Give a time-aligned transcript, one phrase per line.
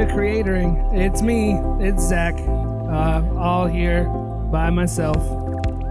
[0.00, 0.96] to Creatoring.
[0.96, 4.04] It's me, it's Zach, uh, all here
[4.50, 5.18] by myself.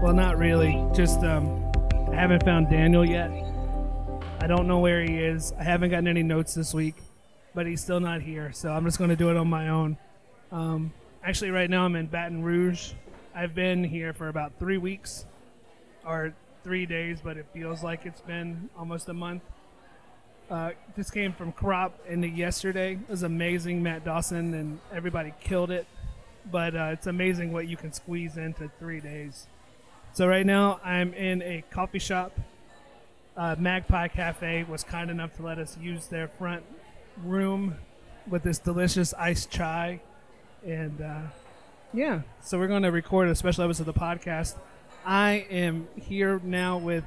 [0.02, 0.84] Well, not really.
[0.92, 1.70] Just um,
[2.10, 3.30] I haven't found Daniel yet.
[4.40, 5.52] I don't know where he is.
[5.60, 6.96] I haven't gotten any notes this week,
[7.54, 8.50] but he's still not here.
[8.52, 9.96] So I'm just going to do it on my own.
[10.50, 10.92] Um,
[11.22, 12.94] actually, right now I'm in Baton Rouge.
[13.32, 15.24] I've been here for about three weeks,
[16.04, 16.34] or
[16.64, 19.44] three days, but it feels like it's been almost a month.
[20.50, 22.94] Uh, this came from crop into yesterday.
[22.94, 25.86] It was amazing, Matt Dawson, and everybody killed it.
[26.50, 29.46] But uh, it's amazing what you can squeeze into three days.
[30.12, 32.32] So right now I'm in a coffee shop.
[33.36, 36.64] Uh, Magpie Cafe was kind enough to let us use their front
[37.22, 37.76] room
[38.28, 40.00] with this delicious iced chai,
[40.66, 41.20] and uh,
[41.92, 42.22] yeah.
[42.42, 44.56] So we're going to record a special episode of the podcast.
[45.06, 47.04] I am here now with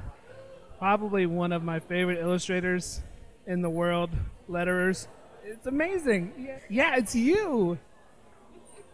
[0.79, 3.01] probably one of my favorite illustrators
[3.47, 4.09] in the world,
[4.49, 5.07] letterers.
[5.45, 6.49] It's amazing.
[6.69, 7.77] Yeah, it's you.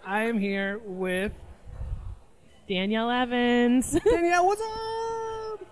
[0.06, 1.32] I am here with
[2.68, 3.92] Danielle Evans.
[4.04, 4.48] Danielle.
[4.48, 5.68] What's up?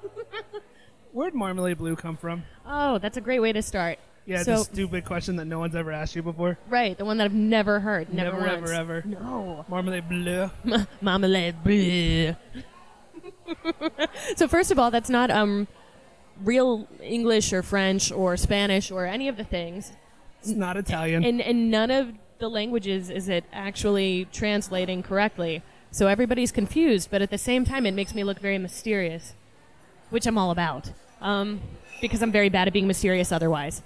[1.11, 2.44] Where'd Marmalade Bleu come from?
[2.66, 3.98] oh, that's a great way to start.
[4.25, 6.58] Yeah, So- it's a stupid question that no one's ever asked you before.
[6.70, 8.14] Right, the one that I've never heard.
[8.14, 8.70] Never, Never, once.
[8.72, 9.03] ever, ever.
[9.08, 9.66] No.
[9.70, 10.52] Marmalade Bleu.
[11.02, 11.55] Marmalade.
[11.64, 12.36] bleh.
[14.36, 15.67] so first of all, that's not um
[16.43, 19.91] real English or French or Spanish or any of the things.
[20.39, 21.23] It's not Italian.
[21.23, 25.64] In in none of the languages is it actually translating correctly.
[25.92, 29.33] So everybody's confused, but at the same time, it makes me look very mysterious,
[30.09, 30.92] which I'm all about.
[31.21, 31.61] Um,
[32.02, 33.81] because I'm very bad at being mysterious otherwise.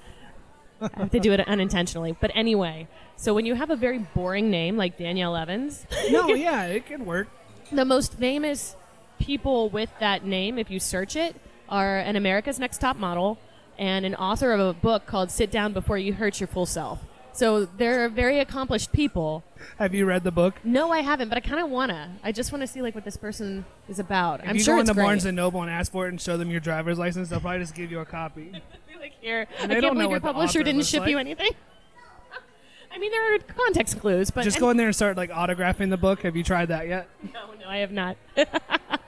[0.81, 2.15] I have to do it unintentionally.
[2.19, 6.65] But anyway, so when you have a very boring name like Danielle Evans, no, yeah,
[6.65, 7.27] it could work.
[7.71, 8.75] the most famous
[9.19, 11.35] people with that name, if you search it,
[11.71, 13.39] are an America's Next Top Model
[13.79, 16.99] and an author of a book called Sit Down Before You Hurt Your Full Self.
[17.33, 19.43] So they're very accomplished people.
[19.79, 20.55] Have you read the book?
[20.65, 22.17] No, I haven't, but I kind of wanna.
[22.23, 24.41] I just want to see like what this person is about.
[24.41, 24.93] If I'm you sure go into.
[24.93, 27.59] Barnes and Noble and ask for it and show them your driver's license, they'll probably
[27.59, 28.51] just give you a copy.
[28.99, 31.51] like here, And I can't don't believe your publisher didn't ship you anything.
[32.93, 35.89] I mean, there are context clues, but Just go in there and start like autographing
[35.89, 36.23] the book.
[36.23, 37.07] Have you tried that yet?
[37.33, 38.17] No, no, I have not.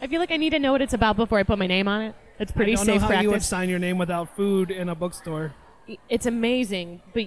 [0.00, 1.88] I feel like I need to know what it's about before I put my name
[1.88, 2.14] on it.
[2.38, 4.88] It's pretty I don't safe know how you would sign your name without food in
[4.88, 5.52] a bookstore.
[6.08, 7.26] It's amazing, but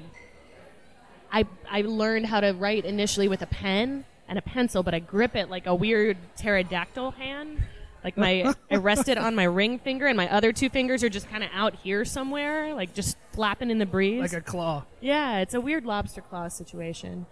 [1.31, 5.00] I I learned how to write initially with a pen and a pencil, but I
[5.00, 7.62] grip it like a weird pterodactyl hand.
[8.03, 11.09] Like my, I rest it on my ring finger, and my other two fingers are
[11.09, 14.22] just kind of out here somewhere, like just flapping in the breeze.
[14.22, 14.85] Like a claw.
[15.02, 17.28] yeah, it's a weird lobster claw situation.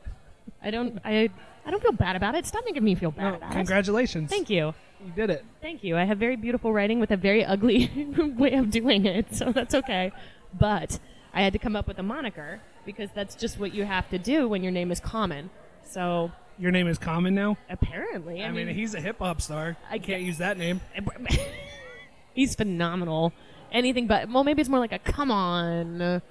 [0.61, 1.29] I don't, I,
[1.65, 2.45] I don't feel bad about it.
[2.45, 3.55] Stop making me feel bad No, about it.
[3.55, 4.29] congratulations.
[4.29, 4.75] Thank you.
[5.05, 5.45] You did it.
[5.61, 5.97] Thank you.
[5.97, 7.89] I have very beautiful writing with a very ugly
[8.37, 10.11] way of doing it, so that's okay.
[10.57, 10.99] But
[11.33, 14.17] I had to come up with a moniker because that's just what you have to
[14.17, 15.49] do when your name is common.
[15.83, 17.57] So Your name is Common now?
[17.69, 19.77] apparently, I, I, mean, he's a hip hop star.
[19.89, 20.81] I I can't use that name.
[22.33, 23.31] he's phenomenal.
[23.71, 26.21] Anything but well, maybe it's more like a come on,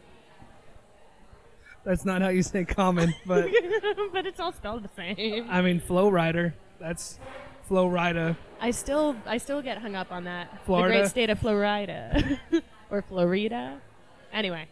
[1.85, 3.49] That's not how you say Common, but
[4.13, 5.47] but it's all spelled the same.
[5.49, 6.53] I mean, Flo Rida.
[6.81, 7.19] That's
[7.69, 8.37] Flo Rida.
[8.61, 10.65] I still, I still get hung up on that.
[10.65, 10.89] Florida?
[10.95, 12.39] the great state of Florida,
[12.91, 13.81] or Florida.
[14.33, 14.67] Anyway,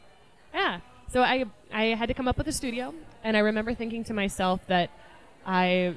[0.55, 0.81] yeah.
[1.09, 2.93] So I, I had to come up with a studio,
[3.23, 4.91] and I remember thinking to myself that
[5.47, 5.95] I,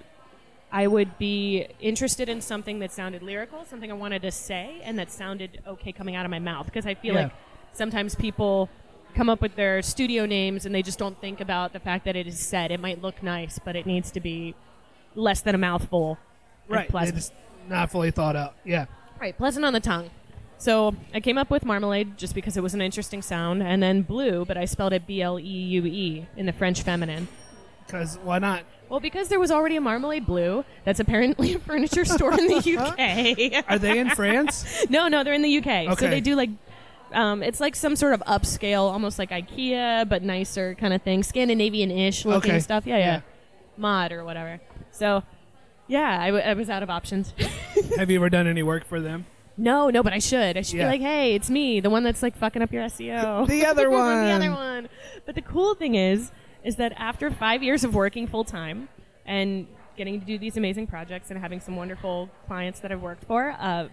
[0.71, 4.99] I would be interested in something that sounded lyrical, something I wanted to say, and
[4.99, 6.65] that sounded okay coming out of my mouth.
[6.65, 7.23] Because I feel Yeah.
[7.23, 7.31] like
[7.73, 8.69] sometimes people
[9.15, 12.15] come up with their studio names and they just don't think about the fact that
[12.15, 12.71] it is said.
[12.71, 14.53] It might look nice, but it needs to be
[15.15, 16.19] less than a mouthful.
[16.75, 16.89] Right.
[16.89, 17.17] pleasant.
[17.17, 17.31] It's
[17.67, 18.55] not fully thought out.
[18.63, 18.85] Yeah.
[19.19, 20.09] Right, pleasant on the tongue.
[20.57, 24.01] So I came up with marmalade just because it was an interesting sound, and then
[24.01, 27.27] blue, but I spelled it B L E U E in the French feminine.
[27.85, 28.63] Because why not?
[28.89, 32.77] Well, because there was already a marmalade blue that's apparently a furniture store in the
[32.77, 33.63] UK.
[33.69, 34.65] Are they in France?
[34.89, 35.67] no, no, they're in the UK.
[35.91, 35.95] Okay.
[35.95, 36.49] So they do like,
[37.13, 41.23] um, it's like some sort of upscale, almost like IKEA, but nicer kind of thing,
[41.23, 42.59] Scandinavian-ish looking Okay.
[42.59, 42.85] stuff.
[42.85, 43.21] Yeah, yeah, Yeah.
[43.77, 44.59] mod or whatever.
[44.91, 45.23] So,
[45.89, 47.33] yeah, I, w- I was out of options.
[47.97, 49.25] Have you ever done any work for them?
[49.57, 50.55] No, no, but I should.
[50.55, 50.85] I should Yeah.
[50.85, 53.45] be like, hey, it's me, the one that's like fucking up your SEO.
[53.49, 54.23] The other one.
[54.25, 54.87] the other one.
[55.25, 56.31] But the cool thing is,
[56.63, 58.87] is that after five years of working full time
[59.25, 63.25] and getting to do these amazing projects and having some wonderful clients that I've worked
[63.25, 63.89] for, uh,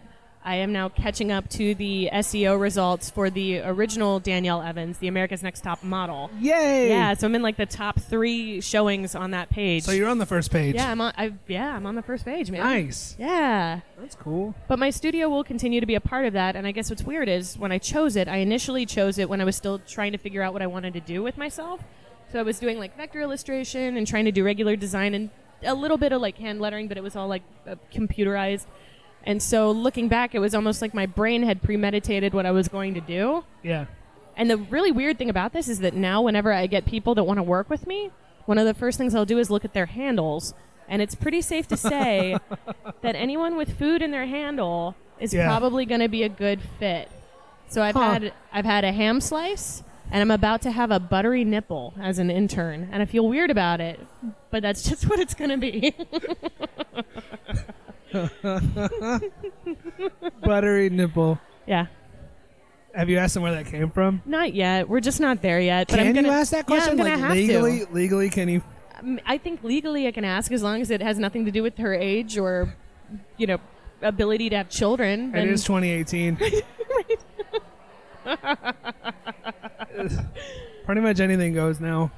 [0.47, 5.09] I am now catching up to the SEO results for the original Danielle Evans, the
[5.09, 6.31] America's Next Top Model.
[6.39, 6.89] Yay!
[6.89, 9.83] Yeah, so I'm in like the top three showings on that page.
[9.83, 10.77] So you're on the first page.
[10.77, 11.13] yeah, I'm on.
[11.19, 12.61] I, yeah, I'm on the first page, man.
[12.61, 13.17] Nice.
[13.19, 13.81] Yeah.
[13.99, 14.55] That's cool.
[14.69, 16.55] But my studio will continue to be a part of that.
[16.55, 19.41] And I guess what's weird is when I chose it, I initially chose it when
[19.41, 21.83] I was still trying to figure out what I wanted to do with myself.
[22.31, 25.31] So I was doing like vector illustration and trying to do regular design and
[25.65, 28.67] a little bit of like hand lettering, but it was all like uh, computerized.
[29.26, 32.69] And so looking back, it was almost like my brain had premeditated what I was
[32.69, 33.44] going to do.
[33.62, 33.87] Yeah.
[34.37, 37.25] And the really weird thing about this is that now, whenever I get people that
[37.25, 38.11] want to work with me,
[38.44, 40.55] one of the first things I'll do is look at their handles.
[40.88, 42.37] And it's pretty safe to say
[43.02, 45.46] that anyone with food in their handle is Yeah.
[45.49, 47.11] probably going to be a good fit.
[47.69, 48.12] So I've Huh.
[48.12, 49.82] had I've had a ham slice,
[50.12, 53.50] and I'm about to have a buttery nipple as an intern, and I feel weird
[53.50, 53.99] about it,
[54.52, 55.93] but that's just what it's going to be.
[60.43, 61.38] Buttery nipple.
[61.67, 61.87] yeah,
[62.94, 64.23] Have you asked them where that came from?
[64.25, 64.88] not yet.
[64.88, 65.88] We're just not there yet.
[65.88, 66.99] But can I'm gonna, you ask that question?
[66.99, 67.93] Yeah, I'm gonna like have legally, to.
[67.93, 68.62] legally, can you?
[68.99, 71.62] Um, I think legally I can ask as long as it has nothing to do
[71.62, 72.75] with her age or,
[73.37, 73.58] you know,
[74.03, 75.35] ability to have children.
[75.35, 76.38] It is 2018.
[80.85, 82.11] Pretty much anything goes now.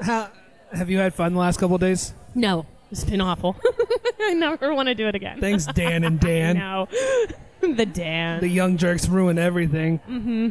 [0.00, 0.30] How,
[0.72, 2.12] have you had fun the last couple of days?
[2.34, 3.56] no, it's been awful.
[4.20, 5.40] I never want to do it again.
[5.40, 6.58] Thanks, Dan and Dan.
[6.58, 6.88] No,
[7.60, 8.40] the Dan.
[8.40, 9.98] The young jerks ruin everything.
[10.00, 10.48] Mm-hmm.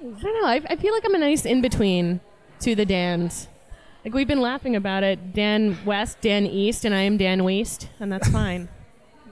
[0.00, 0.46] I don't know.
[0.46, 2.20] I, I feel like I'm a nice in between
[2.60, 3.48] to the Dans.
[4.04, 5.34] Like we've been laughing about it.
[5.34, 8.68] Dan West, Dan East, and I am Dan West, and that's fine.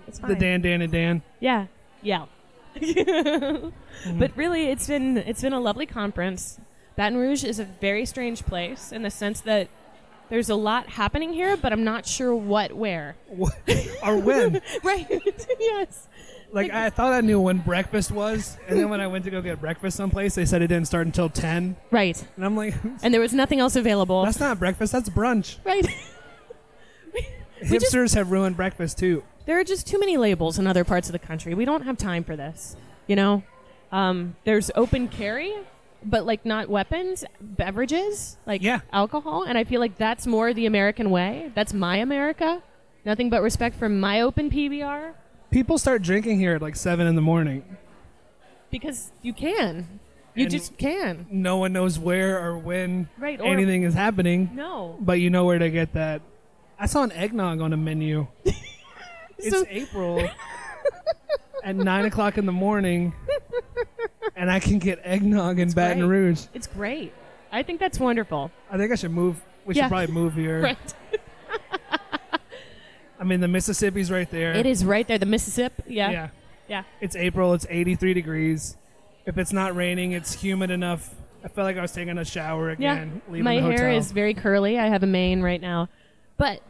[0.08, 0.30] It's fine.
[0.30, 1.22] The Dan, Dan, and Dan.
[1.40, 1.66] Yeah,
[2.02, 2.26] yeah.
[2.74, 6.60] But really, it's been it's been a lovely conference.
[6.96, 9.68] Baton Rouge is a very strange place in the sense that
[10.30, 13.16] there's a lot happening here, but I'm not sure what where.
[13.28, 13.56] What-
[14.02, 14.60] or when?
[14.82, 15.06] Right?
[15.60, 16.06] yes.
[16.50, 19.42] Like I thought I knew when breakfast was, and then when I went to go
[19.42, 22.22] get breakfast someplace, they said it didn't start until 10, Right.
[22.36, 24.24] and I'm like, And there was nothing else available.
[24.24, 25.56] that's not breakfast, that's brunch.
[25.64, 25.86] right.
[27.60, 29.24] We just- Hipsters have ruined breakfast too.
[29.46, 31.54] there are just too many labels in other parts of the country.
[31.54, 32.76] We don't have time for this.
[33.06, 33.42] You know,
[33.90, 35.52] um, there's open carry,
[36.04, 38.80] but like not weapons, beverages, like Yeah.
[38.92, 41.50] alcohol, and I feel like that's more the American way.
[41.54, 42.62] That's my America.
[43.04, 45.14] Nothing but respect for my open PBR
[45.50, 47.64] People start drinking here at like seven in the morning.
[48.70, 49.98] because you can,
[50.34, 51.26] you And- just can.
[51.30, 55.46] No one knows where or when Right, or- anything is happening, No, but you know
[55.46, 56.20] where to get that.
[56.78, 58.26] I saw an eggnog on a menu.
[59.38, 60.28] it's So- April
[61.64, 63.14] at nine o'clock in the morning,
[64.38, 66.08] and I can get eggnog in Baton great.
[66.18, 66.46] Rouge.
[66.54, 67.12] it's great.
[67.52, 68.50] I think that's wonderful.
[68.70, 69.42] I think I should move.
[69.66, 69.84] We Yeah.
[69.84, 70.62] should probably move here.
[70.62, 70.94] Right.
[73.20, 74.52] I mean, the Mississippi's right there.
[74.52, 75.82] It is right there, the Mississippi.
[75.88, 76.10] Yeah.
[76.10, 76.28] Yeah.
[76.68, 76.82] Yeah.
[77.00, 77.52] It's April.
[77.54, 78.76] It's 83 degrees.
[79.26, 81.14] If it's not raining, it's humid enough.
[81.44, 83.20] I felt like I was taking a shower again.
[83.28, 83.96] leaving My the hair hotel.
[83.98, 84.78] is very curly.
[84.78, 85.88] I have a mane right now.
[86.36, 86.62] But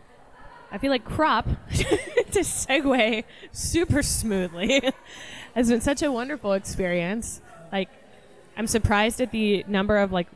[0.73, 4.83] I feel like crop to segue super smoothly
[5.55, 7.43] has been such a wonderful experience.
[7.73, 7.89] Like
[8.57, 10.27] I'm surprised at the number of like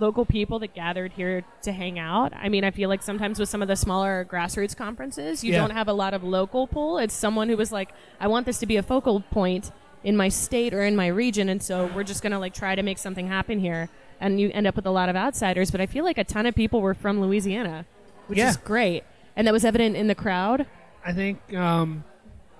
[0.00, 2.32] local people that gathered here to hang out.
[2.36, 5.58] I mean, I feel like sometimes with some of the smaller grassroots conferences, you Yeah.
[5.60, 6.98] don't have a lot of local pull.
[6.98, 7.90] It's someone who was like,
[8.20, 9.72] I want this to be a focal point
[10.04, 12.82] in my state or in my region, and so we're just gonna like try to
[12.84, 13.88] make something happen here.
[14.20, 16.46] And you end up with a lot of outsiders, but I feel like a ton
[16.46, 17.84] of people were from Louisiana,
[18.28, 18.50] which Yeah.
[18.50, 19.02] is great,
[19.34, 20.66] and that was evident in the crowd.
[21.04, 22.04] I think um,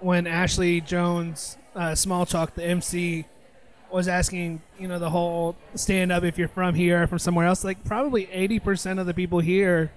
[0.00, 3.26] when Ashley Jones, uh, Small Chalk, the MC,
[3.92, 7.46] was asking, you know, the whole stand up if you're from here or from somewhere
[7.46, 9.90] else, like probably 80% of the people here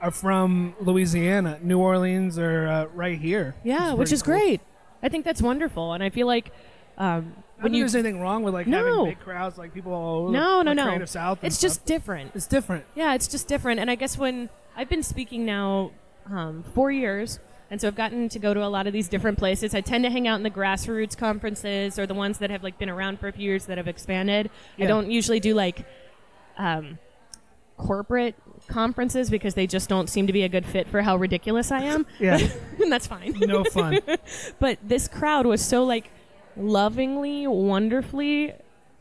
[0.00, 3.54] are from Louisiana, New Orleans, or uh, right here.
[3.64, 4.34] Yeah, which pretty is cool.
[4.34, 4.60] great.
[5.02, 6.52] I think that's wonderful, and I feel like
[6.98, 8.84] um, when you there's anything wrong with like No.
[8.84, 11.42] having big crowds, like people all over no, no, the no, South.
[11.42, 11.70] it's stuff.
[11.70, 12.32] just different.
[12.34, 12.84] it's different.
[12.94, 13.80] Yeah, it's just different.
[13.80, 15.92] And I guess when I've been speaking now
[16.30, 17.38] um, four years,
[17.70, 19.74] and so I've gotten to go to a lot of these different places.
[19.74, 22.78] I tend to hang out in the grassroots conferences or the ones that have like
[22.78, 24.50] been around for a few years that have expanded.
[24.78, 25.84] I don't usually do like
[26.58, 26.98] um,
[27.76, 28.34] corporate
[28.68, 31.82] conferences because they just don't seem to be a good fit for how ridiculous I
[31.82, 32.06] am.
[32.18, 32.38] Yeah,
[32.80, 33.36] and that's fine.
[33.40, 34.00] no fun.
[34.58, 36.10] But this crowd was so like
[36.56, 38.54] lovingly, wonderfully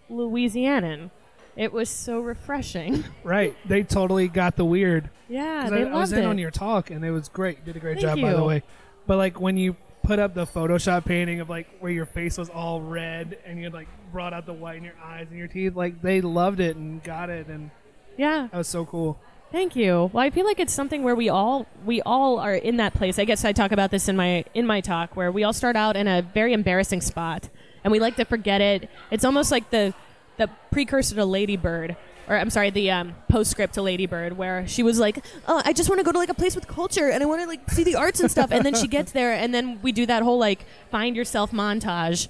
[0.09, 1.11] Louisianan.
[1.55, 3.03] It was so refreshing.
[3.23, 3.55] right.
[3.65, 5.09] They totally got the weird.
[5.29, 6.19] Yeah, they I, loved I was it.
[6.19, 7.59] in on your talk and it was great.
[7.59, 8.63] You did a great Thank job, by the way.
[9.07, 12.49] But like when you put up the Photoshop painting of like where your face was
[12.49, 15.75] all red and you like brought out the white in your eyes and your teeth,
[15.75, 17.71] like they loved it and got it, and
[18.17, 19.19] yeah, that was so cool.
[19.51, 20.09] thank you.
[20.13, 23.17] Well, I feel like it's something where we all we all are in that place.
[23.17, 25.75] I guess I talk about this in my in my talk where we all start
[25.75, 27.49] out in a very embarrassing spot
[27.83, 28.89] and we like to forget it.
[29.11, 29.93] It's almost like the
[30.37, 31.95] the precursor to Lady Bird.
[32.27, 35.73] Or I'm sorry, the um, postscript to Lady Bird, where she was like, "Oh, I
[35.73, 37.69] just want to go to like a place with culture, and I want to like
[37.69, 40.23] see the arts and stuff." And then she gets there, and then we do that
[40.23, 42.27] whole like find yourself montage,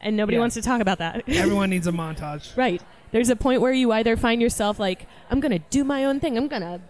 [0.00, 0.40] and nobody Yeah.
[0.40, 1.22] wants to talk about that.
[1.28, 2.54] Everyone needs a montage.
[2.58, 2.82] Right.
[3.10, 6.36] There's a point where you either find yourself like, I'm gonna do my own thing.
[6.36, 6.82] I'm gonna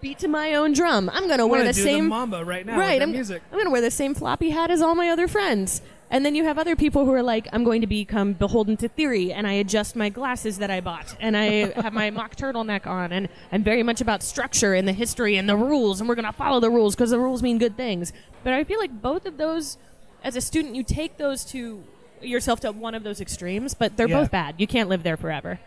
[0.00, 1.10] beat to my own drum.
[1.12, 2.78] I'm gonna I wear wanna the do same the mamba right now.
[2.78, 2.94] right.
[3.00, 3.42] With I'm, music.
[3.50, 5.82] I'm gonna wear the same floppy hat as all my other friends.
[6.10, 8.88] And then you have other people who are like, I'm going to become beholden to
[8.88, 12.86] theory, and I adjust my glasses that I bought, and I have my mock turtleneck
[12.86, 16.14] on, and I'm very much about structure and the history and the rules, and we're
[16.14, 18.12] gonna follow the rules because the rules mean good things.
[18.44, 19.78] But I feel like both of those,
[20.22, 21.82] as a student, you take those to
[22.22, 24.20] yourself to one of those extremes, but they're Yeah.
[24.20, 24.54] both bad.
[24.58, 25.58] You can't live there forever,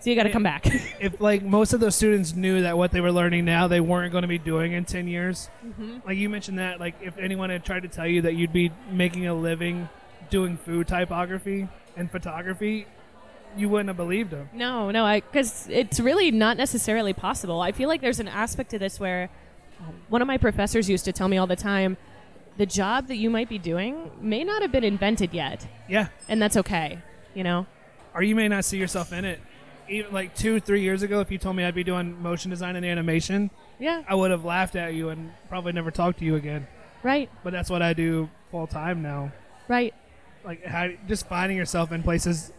[0.00, 0.66] so you got to come back.
[1.00, 4.12] if like most of those students knew that what they were learning now they weren't
[4.12, 5.98] going to be doing in 10 years Mm-hmm.
[6.06, 8.72] like you mentioned that like if anyone had tried to tell you that you'd be
[8.90, 9.88] making a living
[10.30, 12.86] doing food typography and photography
[13.56, 17.60] you wouldn't have believed them No, no, I because it's really not necessarily possible.
[17.60, 19.28] I feel like there's an aspect to this where
[19.80, 21.96] um, one of my professors used to tell me all the time
[22.58, 26.40] the job that you might be doing may not have been invented yet, yeah and
[26.40, 26.98] that's okay,
[27.34, 27.66] you know?
[28.14, 29.40] or you may not see yourself in it
[29.90, 32.76] even like two three years ago if you told me i'd be doing motion design
[32.76, 36.36] and animation Yeah, i would have laughed at you and probably never talked to you
[36.36, 36.66] again
[37.02, 39.32] right, but that's what i do full time now
[39.68, 39.94] right.
[40.44, 42.52] like how, just finding yourself in places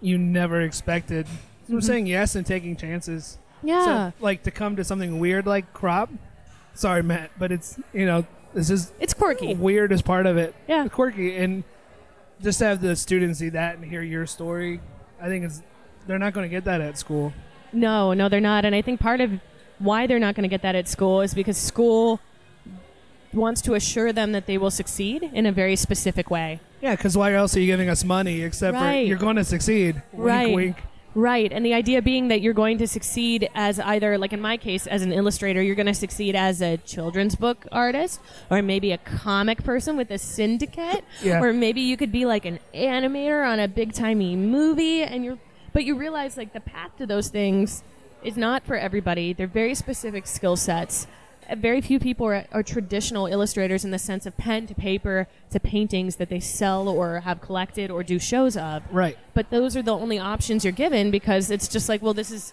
[0.00, 1.26] you never expected.
[1.26, 1.80] So Mm-hmm.
[1.80, 3.38] Saying yes and taking chances.
[3.62, 4.10] Yeah.
[4.10, 6.10] So, like to come to something weird like crop.
[6.74, 9.54] Sorry, Matt, but it's you know this is it's quirky.
[9.54, 10.54] weird as part of it.
[10.66, 10.88] Yeah.
[10.88, 11.62] quirky, and
[12.42, 14.80] just to have the students see that and hear your story,
[15.20, 15.62] I think it's
[16.06, 17.32] they're not going to get that at school.
[17.72, 18.64] No, no, they're not.
[18.64, 19.30] And I think part of
[19.78, 22.20] why they're not going to get that at school is because school
[23.32, 26.60] wants to assure them that they will succeed in a very specific way.
[26.82, 29.06] Yeah, because why else are you giving us money except for Right.
[29.06, 30.02] you're going to succeed?
[30.12, 30.46] Right.
[30.46, 30.82] Wink, wink.
[31.14, 31.52] Right.
[31.52, 34.86] And the idea being that you're going to succeed as either, like in my case,
[34.86, 38.98] as an illustrator, you're going to succeed as a children's book artist, or maybe a
[38.98, 41.40] comic person with a syndicate, Yeah.
[41.42, 45.02] or maybe you could be like an animator on a big timey movie.
[45.02, 45.38] And you're,
[45.72, 47.82] but you realize like the path to those things
[48.22, 49.32] is not for everybody.
[49.32, 51.06] They're very specific skill sets.
[51.48, 55.26] Uh, Very few people are, are traditional illustrators in the sense of pen to paper
[55.50, 59.16] to paintings that they sell or have collected or do shows of Right.
[59.34, 62.52] but those are the only options you're given because it's just like well this is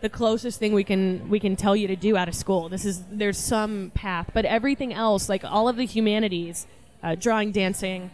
[0.00, 2.84] the closest thing we can we can tell you to do out of school this
[2.84, 6.66] is there's some path but everything else like all of the humanities
[7.02, 8.10] uh, drawing dancing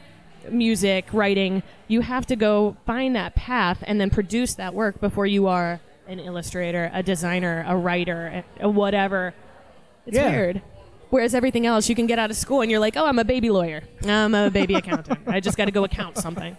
[0.50, 5.26] music writing you have to go find that path and then produce that work before
[5.26, 9.34] you are an illustrator a designer a writer a, whatever
[10.06, 10.30] it's Yeah.
[10.30, 10.62] weird
[11.10, 13.24] Whereas everything else, you can get out of school and you're like, oh, I'm a
[13.24, 13.84] baby lawyer.
[14.04, 15.20] I'm a baby accountant.
[15.28, 16.56] I just got to go account something.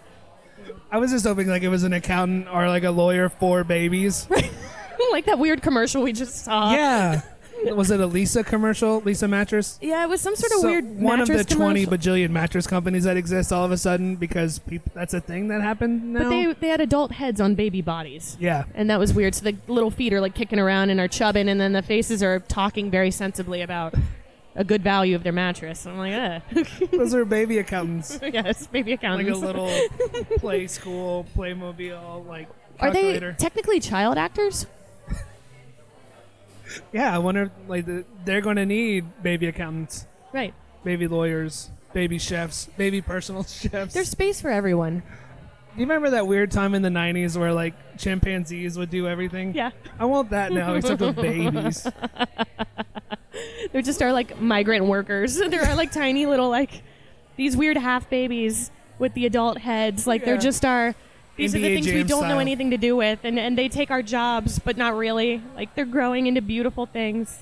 [0.90, 4.26] I was just hoping like it was an accountant or like a lawyer for babies.
[5.10, 6.72] like that weird commercial we just saw.
[6.72, 7.20] Yeah.
[7.64, 9.00] Was it a Leesa commercial?
[9.02, 9.78] Leesa mattress?
[9.80, 12.12] Yeah, it was some sort of So weird one of the mattress 20 commercial.
[12.14, 15.62] bajillion mattress companies that exist all of a sudden because peop that's a thing that
[15.62, 16.24] happened now.
[16.24, 18.36] But they they had adult heads on baby bodies.
[18.38, 18.64] yeah.
[18.74, 19.34] And that was weird.
[19.34, 22.22] So the little feet are like kicking around and are chubbing, and then the faces
[22.22, 23.94] are talking very sensibly about
[24.54, 25.84] a good value of their mattress.
[25.86, 26.86] And I'm like, eh.
[26.92, 28.18] Those are baby accountants.
[28.22, 29.40] yes, baby accountants.
[29.40, 30.08] like accountants.
[30.08, 32.48] a little play school, Playmobil, like
[32.80, 33.32] are they calculator.
[33.38, 34.66] technically child actors?
[36.92, 37.86] Yeah, I wonder like
[38.24, 40.54] they're going to need baby accountants, Right.
[40.84, 43.94] baby lawyers, baby chefs, baby personal chefs.
[43.94, 45.00] There's space for everyone.
[45.74, 49.54] Do you remember that weird time in the 90s where like chimpanzees would do everything?
[49.54, 49.72] Yeah.
[49.98, 51.86] I want that now except with babies.
[53.72, 55.36] There just are like migrant workers.
[55.48, 56.82] there are like tiny little like
[57.36, 60.06] these weird half babies with the adult heads.
[60.06, 60.26] Like Yeah.
[60.26, 60.94] they're just our
[61.36, 63.68] these are the NBA things we don't know anything to do with and, and they
[63.68, 65.42] take our jobs but not really.
[65.54, 67.40] Like they're growing into beautiful things.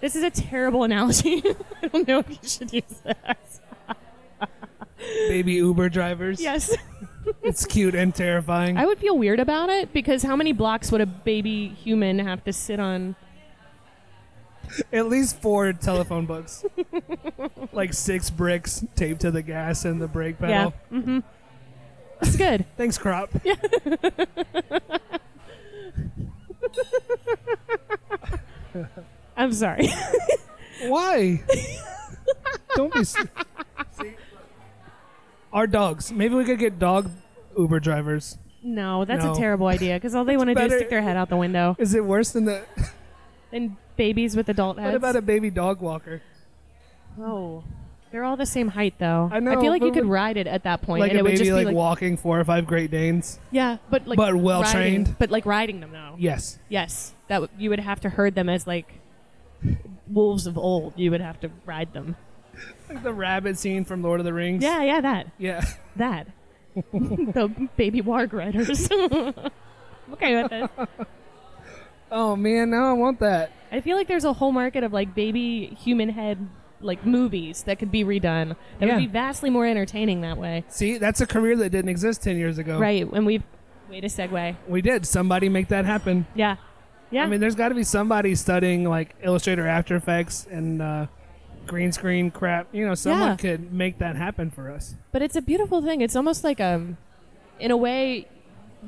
[0.00, 1.42] This is a terrible analogy.
[1.82, 3.38] I don't know if you should use that.
[5.28, 6.40] baby Uber drivers.
[6.40, 6.74] Yes.
[7.42, 8.76] It's cute and terrifying.
[8.76, 12.44] I would feel weird about it because how many blocks would a baby human have
[12.44, 13.16] to sit on?
[14.92, 16.64] At least four telephone books.
[17.72, 20.72] like six bricks taped to the gas and the brake pedal.
[20.92, 20.98] Yeah.
[20.98, 21.18] Mm-hmm.
[22.22, 22.64] It's good.
[22.76, 23.30] Thanks, crop.
[29.36, 29.88] I'm sorry.
[30.86, 31.42] Why?
[32.74, 33.00] Don't be.
[33.00, 33.16] s-
[34.00, 34.14] See?
[35.52, 36.12] Our dogs.
[36.12, 37.10] Maybe we could get dog
[37.58, 38.38] Uber drivers.
[38.62, 39.32] no, that's No.
[39.32, 41.28] a terrible idea because all they want to do is better- stick their head out
[41.28, 41.76] the window.
[41.78, 42.64] Is it worse than the?
[43.52, 44.88] And babies with adult heads.
[44.88, 46.20] What about a baby dog walker?
[47.18, 47.64] Oh,
[48.12, 49.28] they're all the same height though.
[49.32, 51.18] I know, I feel like you could would- ride it at that point, like and
[51.18, 53.38] a it would baby just like, be like walking four or five Great Danes.
[53.50, 55.16] yeah, but like but well riding- trained.
[55.18, 56.14] But like riding them though.
[56.18, 56.58] Yes.
[56.68, 59.00] Yes, that w- you would have to herd them as like
[60.08, 60.92] wolves of old.
[60.96, 62.16] You would have to ride them.
[62.88, 64.62] Like the rabbit scene from Lord of the Rings.
[64.62, 65.64] Yeah, yeah, that Yeah.
[65.96, 66.28] that
[66.92, 68.88] the baby warg riders.
[70.12, 71.06] okay with this.
[72.10, 73.50] Oh man, now I want that.
[73.72, 76.38] I feel like there's a whole market of like baby human head
[76.80, 78.56] like movies that could be redone.
[78.78, 78.94] That Yeah.
[78.96, 80.64] would be vastly more entertaining that way.
[80.68, 82.78] See, that's a career that didn't exist ten years ago.
[82.78, 83.06] Right.
[83.10, 83.42] And we've
[83.90, 84.56] way to segue.
[84.68, 85.06] We did.
[85.06, 86.26] Somebody make that happen.
[86.34, 86.56] Yeah.
[87.10, 87.22] Yeah.
[87.22, 91.06] I mean, there's got to be somebody studying like Illustrator, After Effects, and uh,
[91.66, 92.66] green screen crap.
[92.72, 93.36] You know, someone Yeah.
[93.36, 94.96] could make that happen for us.
[95.12, 96.00] But it's a beautiful thing.
[96.00, 96.96] It's almost like um,
[97.60, 98.26] in a way,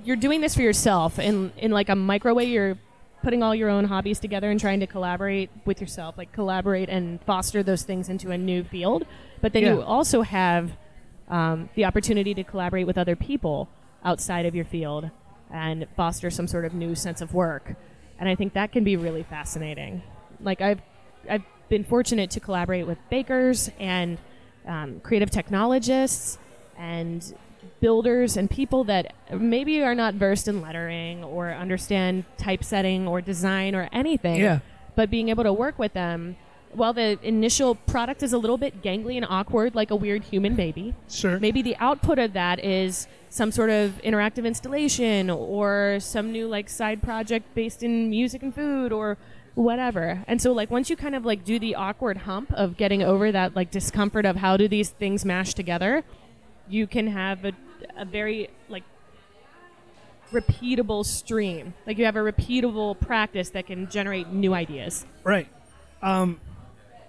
[0.05, 1.19] you're doing this for yourself.
[1.19, 2.77] In in like a micro way, you're
[3.23, 7.23] putting all your own hobbies together and trying to collaborate with yourself, like collaborate and
[7.25, 9.05] foster those things into a new field.
[9.41, 10.73] But then you also have
[11.29, 13.69] um, the opportunity to collaborate with other people
[14.05, 15.11] outside of your field
[15.51, 17.75] and foster some sort of new sense of work.
[18.19, 20.03] And I think that can be really fascinating.
[20.41, 20.81] Like I've
[21.29, 24.19] I've been fortunate to collaborate with bakers and
[24.67, 26.39] um, creative technologists
[26.77, 27.35] and
[27.81, 33.75] builders and people that maybe are not versed in lettering or understand typesetting or design
[33.75, 34.41] or anything.
[34.41, 34.61] Yeah.
[34.97, 36.37] But being able to work with them
[36.73, 40.55] while the initial product is a little bit gangly and awkward like a weird human
[40.55, 41.39] baby, Sure.
[41.39, 46.69] maybe the output of that is some sort of interactive installation or some new like
[46.69, 49.17] side project based in music and food or
[49.55, 53.03] whatever and so like once you kind of like do the awkward hump of getting
[53.03, 56.05] over that like discomfort of how do these things mash together
[56.69, 57.53] you can have a,
[57.99, 58.85] a very like
[60.33, 61.75] repeatable stream.
[61.87, 65.07] Like you have a repeatable practice that can generate new ideas.
[65.25, 65.49] Right.
[66.03, 66.41] Um,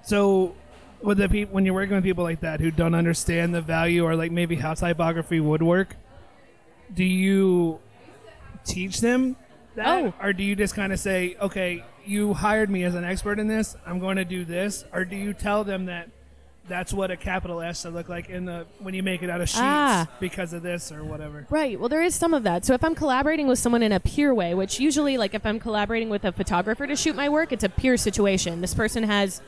[0.04, 0.56] so
[1.02, 4.04] with the people when you're working with people like that who don't understand the value
[4.04, 5.96] or like maybe how typography would work,
[6.94, 7.80] do you
[8.66, 9.36] teach them
[9.76, 10.14] that, Oh.
[10.22, 13.48] or do you just kind of say, okay, you hired me as an expert in
[13.48, 16.10] this, I'm going to do this, or do you tell them that
[16.70, 19.42] that's what a capital S should look like in the when you make it out
[19.42, 20.08] of sheets Ah.
[20.20, 21.46] because of this or whatever?
[21.50, 21.78] Right.
[21.80, 22.64] Well, there is some of that.
[22.66, 25.60] So if I'm collaborating with someone in a peer way, which usually, like if I'm
[25.60, 28.62] collaborating with a photographer to shoot my work, it's a peer situation.
[28.62, 29.42] This person has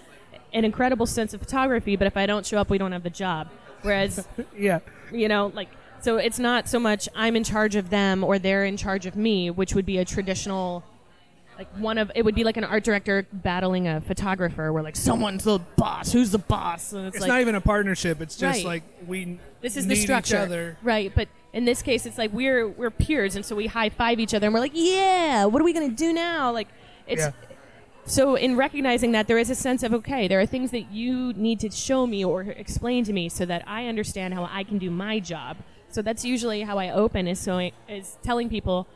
[0.54, 3.10] an incredible sense of photography, but if I don't show up, we don't have the
[3.10, 3.48] job.
[3.84, 4.80] Whereas, Yeah.
[5.12, 5.70] you know, like,
[6.02, 9.16] so it's not so much I'm in charge of them or they're in charge of
[9.16, 10.84] me, which would be a traditional.
[11.62, 14.95] Like one of it would be like an art director battling a photographer, where like
[14.95, 18.19] someone's the boss, who's the boss, and it's, It's like not even a partnership.
[18.19, 18.65] It's just Right.
[18.65, 20.78] like we this is the structure, each other.
[20.82, 21.12] right?
[21.13, 24.34] But in this case, it's like we're we're peers, and so we high five each
[24.34, 26.67] other, and we're like, "Yeah, what are we gonna do now?" Like,
[27.06, 27.32] it's Yeah.
[28.08, 31.32] so in recognizing that there is a sense of okay, there are things that you
[31.34, 34.80] need to show me or explain to me so that I understand how I can
[34.80, 35.58] do my job.
[35.91, 38.88] So that's usually how I open is so is telling people.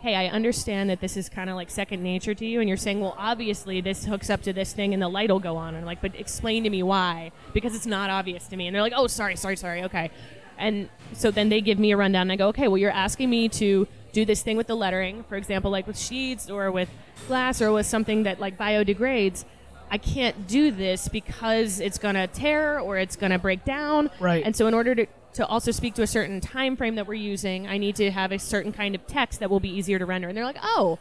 [0.00, 2.76] Hey, I understand that this is kind of like second nature to you, and you're
[2.76, 5.70] saying, well, obviously this hooks up to this thing, and the light will go on.
[5.70, 8.68] And I'm like, but explain to me why, because it's not obvious to me.
[8.68, 10.10] And they're like, oh, sorry, sorry, sorry, okay.
[10.56, 13.28] And so then they give me a rundown, and I go, okay, well, you're asking
[13.28, 16.88] me to do this thing with the lettering, for example, like with sheets or with
[17.26, 19.44] glass or with something that like biodegrades.
[19.90, 24.10] I can't do this because it's gonna tear or it's gonna break down.
[24.20, 24.44] Right.
[24.44, 25.06] And so in order to
[25.38, 28.32] to also speak to a certain time frame that we're using, I need to have
[28.32, 30.26] a certain kind of text that will be easier to render.
[30.28, 30.98] And they're like, "Oh,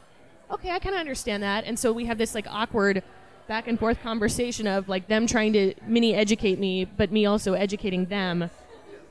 [0.51, 3.01] okay, I kind of understand that." And so we have this like awkward
[3.47, 7.53] back and forth conversation of like them trying to mini educate me, but me also
[7.53, 8.49] educating them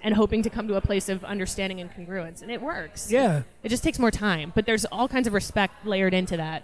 [0.03, 2.41] and hoping to come to a place of understanding and congruence.
[2.43, 3.11] And it works.
[3.11, 3.43] Yeah.
[3.65, 6.63] It just takes more time, but there's all kinds of respect layered into that.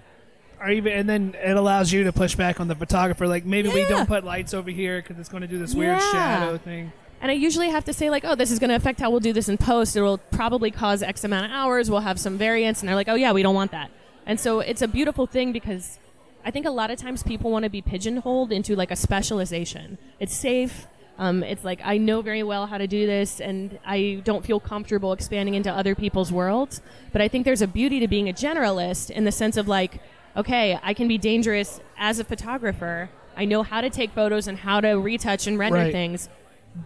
[0.61, 3.69] or even and then it allows you to push back on the photographer like maybe
[3.69, 6.13] we don't put lights over here because it's going to do this weird Yeah.
[6.13, 8.99] shadow thing And I usually have to say like, oh, this is going to affect
[9.01, 9.97] how we'll do this in post.
[9.97, 11.89] It will probably cause X amount of hours.
[11.89, 13.91] We'll have some variance, and they're like, oh yeah, we don't want that.
[14.27, 15.99] And so it's a beautiful thing because
[16.45, 19.99] I think a lot of times people want to be pigeonholed into like a specialization.
[20.19, 20.89] It's safe.
[21.19, 24.59] Um, it's like I know very well how to do this, and I don't feel
[24.59, 26.83] comfortable expanding into other people's worlds.
[27.13, 30.01] But I think there's a beauty to being a generalist in the sense of like,
[30.37, 33.11] okay, I can be dangerous as a photographer.
[33.37, 35.93] I know how to take photos and how to retouch and render Right.
[35.93, 36.29] things,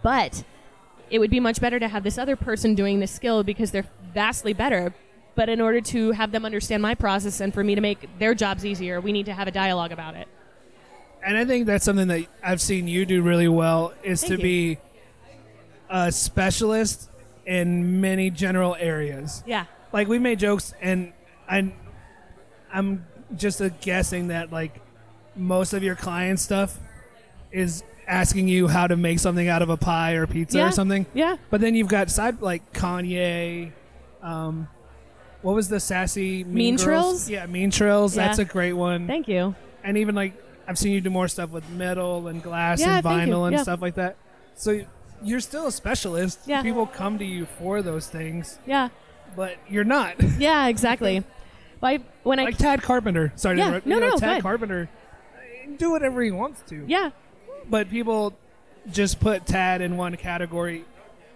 [0.03, 0.43] but
[1.09, 3.85] it would be much better to have this other person doing this skill because they're
[4.13, 4.93] vastly better.
[5.35, 8.33] But in order to have them understand my process and for me to make their
[8.33, 10.27] jobs easier, we need to have a dialogue about it.
[11.23, 14.37] and i think that's something that i've seen you do really well is Thank to
[14.37, 14.43] you.
[14.43, 14.77] be
[15.89, 17.09] a specialist
[17.45, 19.65] in many general areas Yeah.
[19.91, 21.13] like we made jokes and
[21.49, 21.73] i
[22.71, 24.79] i'm just guessing that like
[25.35, 26.77] most of your client stuff
[27.51, 30.67] is asking you how to make something out of a pie or pizza Yeah.
[30.67, 31.35] or something Yeah.
[31.49, 33.71] But then you've got side like Kanye.
[34.21, 34.67] Um,
[35.41, 36.83] what was the sassy Mean, Mean Girls?
[36.85, 37.29] Trills?
[37.29, 38.15] Yeah, Mean Trills.
[38.15, 38.27] Yeah.
[38.27, 39.07] That's a great one.
[39.07, 39.55] Thank you.
[39.83, 40.33] and even like
[40.67, 43.33] I've seen you do more stuff with metal and glass Yeah, and thank you.
[43.33, 43.63] vinyl and Yeah.
[43.63, 44.17] stuff like that.
[44.55, 44.81] So
[45.23, 46.39] you're still a specialist.
[46.45, 46.61] Yeah.
[46.61, 48.89] People come to you for those things, Yeah.
[49.35, 50.15] but you're not.
[50.39, 51.23] Yeah, exactly.
[51.81, 53.31] I, when I like Tad Carpenter.
[53.35, 53.85] Sorry, to Yeah, interrupt.
[53.85, 54.41] no, You know, no, Tad.
[54.41, 54.89] Carpenter,
[55.63, 56.83] he do whatever he wants to.
[56.87, 57.11] yeah,
[57.69, 58.33] But people
[58.91, 60.85] just put Tad in one category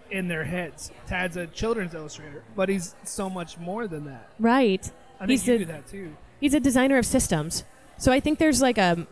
[0.10, 0.91] in their heads.
[1.08, 4.30] Tad's a children's illustrator, but he's so much more than that.
[4.39, 4.89] right.
[5.20, 6.15] I think He's you a- do that too.
[6.39, 7.63] he's a designer of systems.
[8.00, 9.06] So I think there's like a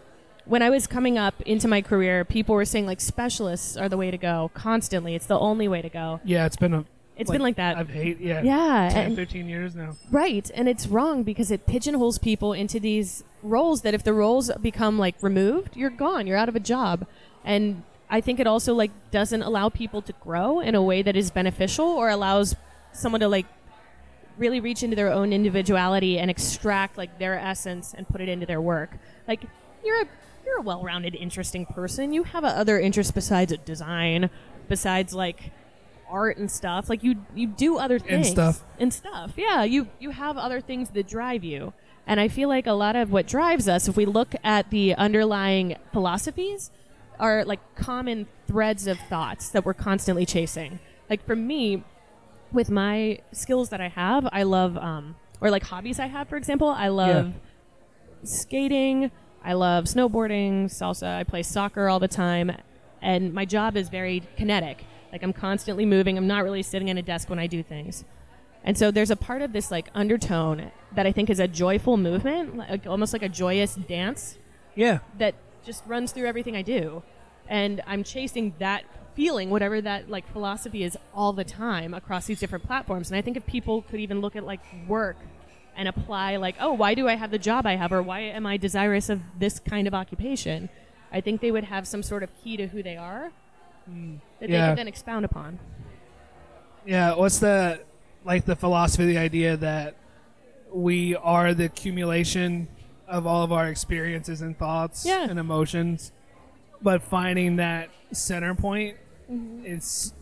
[0.46, 3.98] when I was coming up into my career, people were saying like specialists are the
[3.98, 5.14] way to go constantly.
[5.14, 6.20] It's the only way to go.
[6.26, 6.86] Yeah, it's been a.
[7.20, 7.78] It's been like that.
[7.78, 8.42] I've hate yeah.
[8.42, 9.96] yeah, 10, and- 15 years now.
[10.10, 10.50] right.
[10.56, 14.98] And it's wrong because it pigeonholes people into these roles that if the roles become
[14.98, 16.28] like removed, you're gone.
[16.28, 17.06] You're out of a job.
[17.44, 21.16] And I think it also like doesn't allow people to grow in a way that
[21.16, 22.56] is beneficial or allows
[22.92, 23.46] someone to like
[24.38, 28.46] really reach into their own individuality and extract like their essence and put it into
[28.46, 28.92] their work.
[29.28, 29.44] Like
[29.84, 30.06] you're a
[30.46, 32.12] you're a well-rounded, interesting person.
[32.12, 34.30] You have other interests besides design,
[34.68, 35.52] besides like
[36.10, 36.90] art and stuff.
[36.90, 38.64] Like you you do other things and stuff.
[38.80, 39.34] and stuff.
[39.38, 41.74] Yeah, you you have other things that drive you.
[42.08, 44.96] And I feel like a lot of what drives us, if we look at the
[44.96, 46.72] underlying philosophies,
[47.20, 50.80] are like common threads of thoughts that we're constantly chasing.
[51.10, 51.84] Like for me,
[52.52, 56.36] with my skills that I have, I love, um, or like hobbies I have, for
[56.38, 57.34] example, I love
[58.24, 59.12] skating,
[59.44, 62.52] I love snowboarding, salsa, I play soccer all the time,
[63.02, 64.84] and my job is very kinetic.
[65.12, 68.04] Like I'm constantly moving, I'm not really sitting in a desk when I do things.
[68.64, 71.98] And so there's a part of this like undertone that I think is a joyful
[71.98, 74.38] movement, like almost like a joyous dance
[74.76, 75.00] Yeah.
[75.18, 77.04] that just runs through everything I do.
[77.48, 78.84] And I'm chasing that
[79.16, 83.10] feeling, whatever that like philosophy is all the time across these different platforms.
[83.10, 85.18] And I think if people could even look at like work
[85.76, 88.46] and apply like, oh, why do I have the job I have or why am
[88.46, 90.70] I desirous of this kind of occupation?
[91.12, 93.32] I think they would have some sort of key to who they are
[94.40, 94.70] that they Yeah.
[94.70, 95.60] could then expound upon.
[96.86, 97.82] Yeah, what's the
[98.26, 99.96] like the philosophy, the idea that
[100.72, 102.68] we are the accumulation
[103.08, 105.26] of all of our experiences and thoughts Yeah.
[105.30, 106.12] and emotions,
[106.82, 108.98] but finding that center point
[109.32, 109.66] Mm-hmm.
[109.66, 110.14] is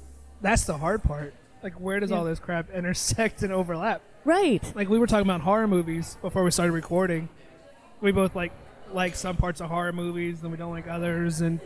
[0.42, 1.34] that's the hard part.
[1.64, 2.18] Like, where does Yeah.
[2.18, 4.02] all this crap intersect and overlap?
[4.26, 4.62] Right.
[4.76, 7.30] Like we were talking about horror movies before we started recording.
[8.02, 8.52] We both like
[8.94, 11.60] like some parts of horror movies, and we don't like others, and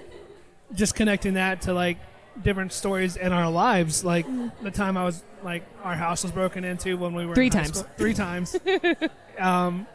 [0.74, 1.98] just connecting that to like
[2.42, 4.04] different stories in our lives.
[4.06, 4.26] Like
[4.62, 7.52] the time I was like our house was broken into when we were Three in
[7.52, 7.80] high times.
[7.80, 7.92] school.
[7.98, 8.56] three times.
[9.40, 9.88] um,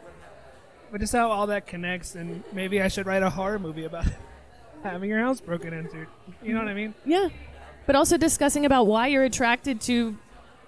[0.91, 4.05] but just how all that connects, and maybe I should write a horror movie about
[4.83, 6.05] having your house broken into.
[6.41, 6.93] You know what I mean?
[7.05, 7.29] Yeah.
[7.85, 10.17] But also discussing about why you're attracted to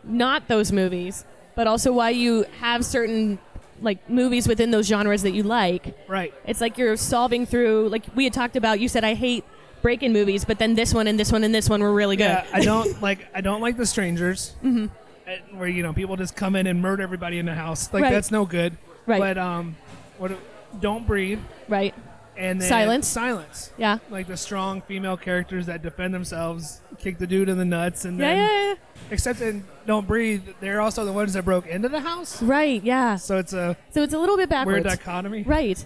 [0.03, 3.39] not those movies, but also why you have certain
[3.81, 5.97] like movies within those genres that you like.
[6.09, 6.33] Right.
[6.45, 9.45] It's like you're solving through like we had talked about, you said I hate
[9.81, 12.23] break-in movies, but then this one and this one and this one were really good.
[12.29, 15.57] Yeah, I don't like I don't like the strangers, mm-hmm.
[15.57, 17.91] where you know people just come in and murder everybody in the house.
[17.93, 18.11] Like Right.
[18.13, 18.77] that's no good.
[19.05, 19.19] Right.
[19.19, 19.75] But um,
[20.17, 20.31] what?
[20.79, 21.95] Don't breathe Right.
[22.37, 23.07] and then Silence.
[23.07, 23.71] Silence.
[23.77, 23.97] Yeah.
[24.11, 28.19] Like the strong female characters that defend themselves, kick the dude in the nuts, and
[28.19, 28.75] then yeah, yeah.
[29.09, 32.39] except in Don't Breathe, they're also the ones that broke into the house.
[32.43, 33.15] Right, yeah.
[33.15, 34.85] So it's a So it's a little bit weird backwards.
[34.85, 35.41] dichotomy.
[35.41, 35.83] Right.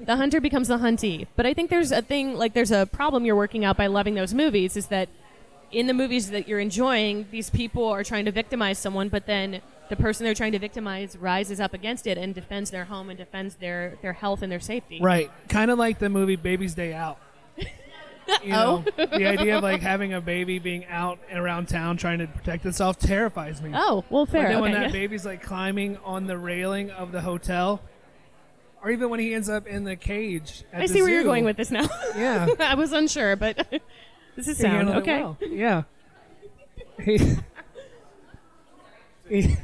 [0.00, 1.26] The hunter becomes the huntee.
[1.36, 4.14] But I think there's a thing, like, there's a problem you're working out by loving
[4.14, 5.08] those movies is that
[5.72, 9.60] in the movies that you're enjoying, these people are trying to victimize someone, but then
[9.88, 13.18] the person they're trying to victimize rises up against it and defends their home and
[13.18, 15.00] defends their, their health and their safety.
[15.00, 15.30] Right.
[15.48, 17.18] Kind of like the movie Baby's Day Out.
[18.42, 19.06] You know, oh.
[19.06, 22.64] the idea of like having a baby being out and around town trying to protect
[22.64, 23.70] itself terrifies me.
[23.74, 24.48] Oh, well, But fair.
[24.48, 24.92] then when that yeah.
[24.92, 27.82] baby's like climbing on the railing of the hotel,
[28.84, 30.62] or even when he ends up in the cage.
[30.72, 31.88] At I the see where you're going with this now.
[32.14, 32.46] Yeah.
[32.60, 33.66] I was unsure, but
[34.36, 34.90] this is sound.
[34.90, 35.22] Okay.
[35.22, 35.38] well.
[35.40, 35.82] Yeah.
[39.26, 39.56] He, he,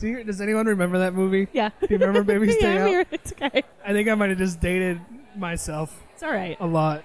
[0.00, 1.46] Do you, does anyone remember that movie?
[1.52, 1.70] Yeah.
[1.80, 2.88] Do you remember Baby's yeah, Day I'm Out?
[2.88, 3.06] here.
[3.12, 3.62] It's okay.
[3.86, 5.00] I think I might have just dated
[5.36, 6.56] myself It's all right.
[6.58, 7.04] a lot.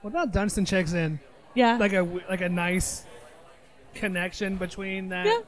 [0.00, 1.20] What about Dunston checks in?
[1.54, 1.76] Yeah.
[1.76, 3.04] Like a like a nice
[3.94, 5.40] connection between that Yeah.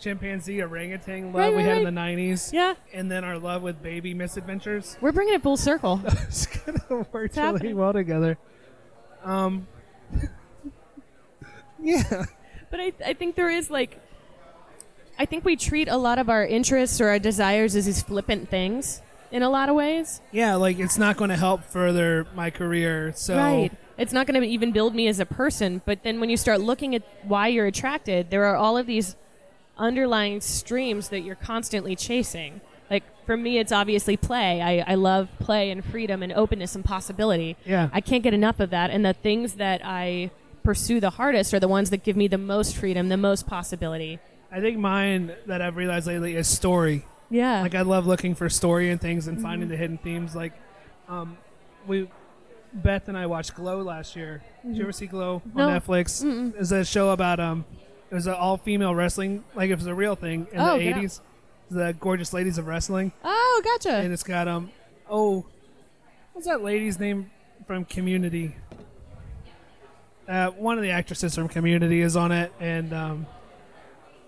[0.00, 2.74] Chimpanzee orangutan love Right, we right, had in the '90s, yeah.
[2.92, 4.96] and then our love with baby misadventures.
[5.00, 6.00] We're bringing it full circle.
[6.06, 8.38] it's gonna work really well together.
[9.24, 9.66] Um.
[11.82, 12.24] yeah.
[12.70, 14.00] But I, I think there is like,
[15.18, 18.48] I think we treat a lot of our interests or our desires as these flippant
[18.48, 20.20] things in a lot of ways.
[20.32, 23.12] Yeah, like it's not going to help further my career.
[23.14, 23.72] So Right.
[23.98, 25.82] It's not going to even build me as a person.
[25.84, 29.14] But then when you start looking at why you're attracted, there are all of these
[29.80, 32.60] underlying streams that you're constantly chasing.
[32.88, 34.60] Like for me, it's obviously play.
[34.62, 37.56] I, I love play and freedom and openness and possibility.
[37.64, 37.88] Yeah.
[37.92, 38.90] I can't get enough of that.
[38.90, 40.30] And the things that I
[40.62, 44.18] pursue the hardest are the ones that give me the most freedom, the most possibility.
[44.52, 47.06] I think mine that I've realized lately is story.
[47.30, 47.62] Yeah.
[47.62, 49.70] Like I love looking for story and things and finding Mm-hmm.
[49.70, 50.34] the hidden themes.
[50.34, 50.52] Like,
[51.08, 51.38] um,
[51.86, 52.08] we,
[52.72, 54.42] Beth and I watched Glow last year.
[54.66, 55.58] Did you ever see Glow Mm-hmm.
[55.58, 55.68] No.
[55.68, 56.24] on Netflix?
[56.24, 56.54] Mm-mm.
[56.60, 57.64] It's a show about um,
[58.10, 59.44] it was an all female wrestling.
[59.54, 61.20] Like it was a real thing in Oh, the get eighties.
[61.70, 63.94] The gorgeous ladies of wrestling, oh, gotcha.
[63.98, 64.72] and it's got um,
[65.08, 65.46] oh,
[66.32, 67.30] what's that lady's name
[67.66, 68.56] from Community?
[70.28, 73.26] Uh, one of the actresses from Community is on it, and um,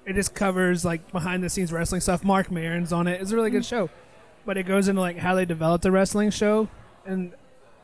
[0.05, 2.25] it just covers like behind the scenes wrestling stuff.
[2.25, 3.21] Marc Maron's on it.
[3.21, 3.55] It's a really Mm.
[3.55, 3.91] good show,
[4.45, 6.69] but it goes into like how they developed the wrestling show.
[7.05, 7.33] And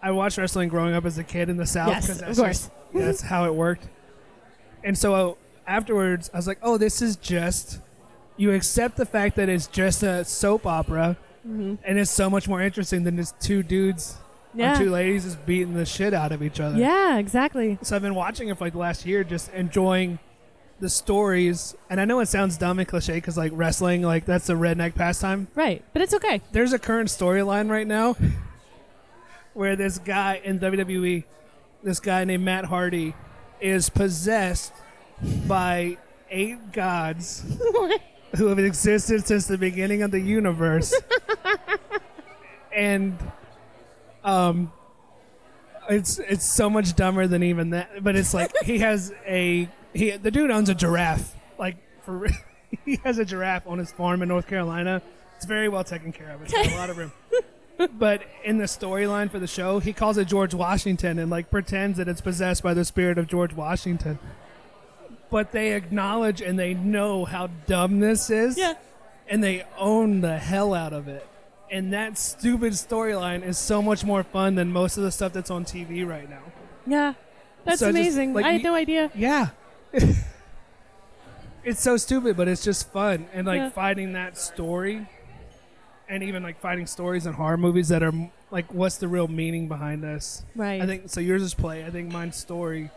[0.02, 2.58] I watched wrestling growing up as a kid in the South Yes, of that's course.
[2.60, 3.88] just- that's how it worked.
[4.84, 5.36] And so
[5.68, 7.80] afterwards, I was like, "Oh, this is just."
[8.36, 11.74] You accept the fact that it's just a soap opera, mm-hmm.
[11.82, 14.16] and it's so much more interesting than just two dudes
[14.54, 14.74] yeah.
[14.74, 16.76] or two ladies just beating the shit out of each other.
[16.76, 17.78] yeah, exactly.
[17.82, 20.18] So I've been watching it for like the last year, just enjoying
[20.80, 21.74] the stories.
[21.90, 24.94] And I know it sounds dumb and cliche because like wrestling, like that's a redneck
[24.94, 25.48] pastime.
[25.54, 25.82] Right.
[25.92, 26.40] But it's okay.
[26.52, 28.16] There's a current storyline right now
[29.54, 31.24] where this guy in WWE,
[31.82, 33.14] this guy named Matt Hardy,
[33.60, 34.72] is possessed
[35.46, 35.98] by
[36.30, 37.42] eight gods
[38.36, 40.94] who have existed since the beginning of the universe.
[42.72, 43.16] and
[44.24, 44.70] um
[45.88, 50.10] it's it's so much dumber than even that but it's like he has a he
[50.10, 52.28] the dude owns a giraffe like for
[52.84, 55.02] he has a giraffe on his farm in North Carolina.
[55.36, 56.42] It's very well taken care of.
[56.42, 57.12] It's got a lot of room.
[57.96, 61.98] But in the storyline for the show, he calls it George Washington and like pretends
[61.98, 64.18] that it's possessed by the spirit of George Washington.
[65.30, 68.56] But they acknowledge and they know how dumb this is.
[68.56, 68.74] Yeah.
[69.28, 71.26] And they own the hell out of it.
[71.70, 75.50] And that stupid storyline is so much more fun than most of the stuff that's
[75.50, 76.40] on TV right now.
[76.86, 77.12] Yeah.
[77.64, 78.32] That's So just, amazing.
[78.32, 79.10] like, I had no idea.
[79.14, 79.48] Yeah.
[81.64, 83.26] it's so stupid, but it's just fun.
[83.34, 83.70] And like Yeah.
[83.70, 85.06] finding that story
[86.08, 88.12] and even like finding stories in horror movies that are
[88.50, 90.42] like what's the real meaning behind this?
[90.56, 90.80] Right.
[90.80, 91.84] I think so yours is play.
[91.84, 92.90] I think mine's story.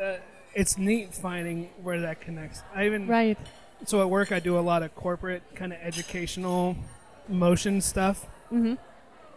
[0.00, 0.16] Uh,
[0.56, 2.62] it's neat finding where that connects.
[2.74, 3.38] I even Right.
[3.84, 6.76] so at work I do a lot of corporate kind of educational
[7.28, 8.24] motion stuff.
[8.52, 8.74] Mm-hmm.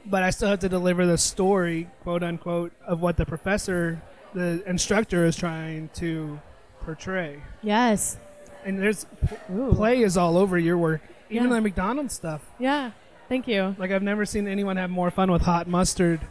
[0.06, 4.02] But I still have to deliver the story, quote unquote, of what the professor,
[4.34, 6.40] the instructor is trying to
[6.82, 7.44] portray.
[7.62, 8.18] Yes.
[8.66, 9.06] And there's
[9.54, 9.74] Ooh.
[9.74, 11.56] play is all over your work, even Yeah.
[11.56, 12.42] the McDonald's stuff.
[12.60, 12.92] Yeah.
[13.28, 13.76] Thank you.
[13.78, 16.22] Like I've never seen anyone have more fun with hot mustard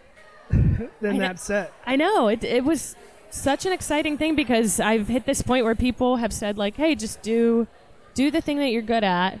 [0.50, 1.18] than I know.
[1.18, 1.72] that set.
[1.86, 2.42] I know it.
[2.44, 2.94] It was
[3.30, 6.94] such an exciting thing because I've hit this point where people have said like, "Hey,
[6.94, 7.66] just do,
[8.14, 9.40] do the thing that you're good at.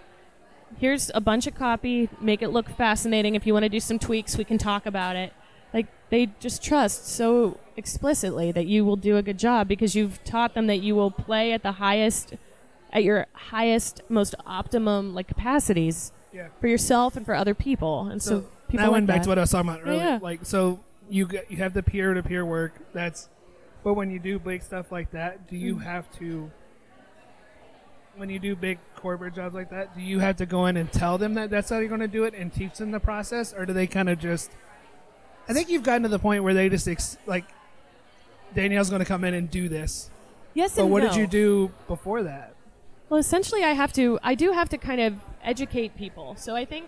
[0.78, 2.08] Here's a bunch of copy.
[2.20, 3.34] Make it look fascinating.
[3.34, 5.32] If you want to do some tweaks, we can talk about it."
[5.72, 10.22] Like they just trust so explicitly that you will do a good job because you've
[10.24, 12.34] taught them that you will play at the highest,
[12.92, 16.48] at your highest, most optimum like capacities Yeah.
[16.60, 18.06] for yourself and for other people.
[18.06, 19.22] And so, So people I like went back that.
[19.24, 19.98] to what I was talking about earlier.
[20.02, 20.18] yeah.
[20.22, 22.72] Like so you get, you have the peer to peer work.
[22.94, 23.28] That's
[23.88, 25.82] but when you do big stuff like that, do you Mm.
[25.84, 26.50] have to
[28.18, 30.92] when you do big corporate jobs like that, do you have to go in and
[30.92, 33.54] tell them that that's how you're going to do it and teach them the process,
[33.54, 34.50] or do they kind of just?
[35.48, 37.44] I think you've gotten to the point where they just ex- like
[38.54, 40.10] Danielle's going to come in and do this.
[40.52, 41.08] yes, But what no.
[41.08, 42.54] did you do before that?
[43.08, 44.18] Well, essentially, I have to.
[44.22, 46.34] I do have to kind of educate people.
[46.36, 46.86] So I think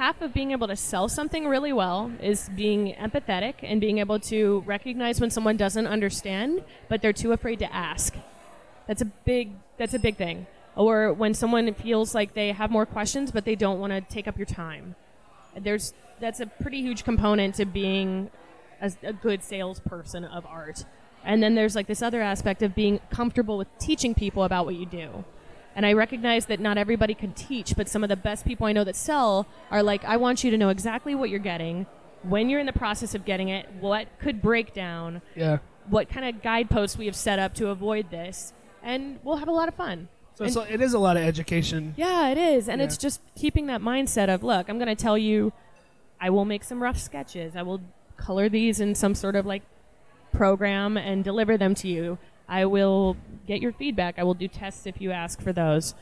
[0.00, 4.18] half of being able to sell something really well is being empathetic and being able
[4.18, 8.14] to recognize when someone doesn't understand, but they're too afraid to ask.
[8.86, 9.50] That's a big.
[9.76, 10.46] That's a big thing.
[10.74, 14.26] Or when someone feels like they have more questions, but they don't want to take
[14.26, 14.94] up your time.
[15.54, 18.30] There's that's a pretty huge component to being
[18.80, 20.86] a, a good salesperson of art.
[21.26, 24.76] And then there's like this other aspect of being comfortable with teaching people about what
[24.76, 25.26] you do.
[25.80, 28.72] And I recognize that not everybody can teach, but some of the best people I
[28.72, 31.86] know that sell are like, I want you to know exactly what you're getting,
[32.22, 35.56] when you're in the process of getting it, what could break down, Yeah.
[35.88, 39.52] what kind of guideposts we have set up to avoid this, and we'll have a
[39.52, 40.08] lot of fun.
[40.34, 41.94] So, And- so it is a lot of education.
[41.96, 42.68] Yeah, it is.
[42.68, 42.84] And Yeah.
[42.84, 45.50] it's just keeping that mindset of, look, I'm going to tell you,
[46.20, 47.56] I will make some rough sketches.
[47.56, 47.80] I will
[48.18, 49.62] color these in some sort of like
[50.30, 52.18] program and deliver them to you.
[52.50, 54.18] I will get your feedback.
[54.18, 55.94] I will do tests if you ask for those.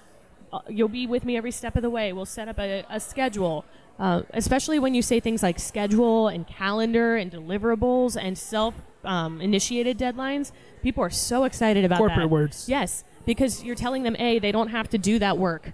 [0.50, 2.12] Uh, you'll be with me every step of the way.
[2.12, 3.66] We'll set up a, a schedule.
[3.98, 9.40] Uh, especially when you say things like schedule and calendar and deliverables and self um,
[9.40, 12.28] initiated deadlines, people are so excited about Corporate that.
[12.28, 12.68] words.
[12.68, 15.72] Yes, because you're telling them A, they don't have to do that work.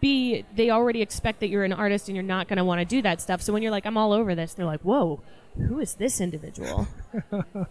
[0.00, 2.84] B, they already expect that you're an artist and you're not going to want to
[2.84, 3.40] do that stuff.
[3.40, 5.22] So when you're like, I'm all over this, they're like, whoa,
[5.56, 6.88] who is this individual?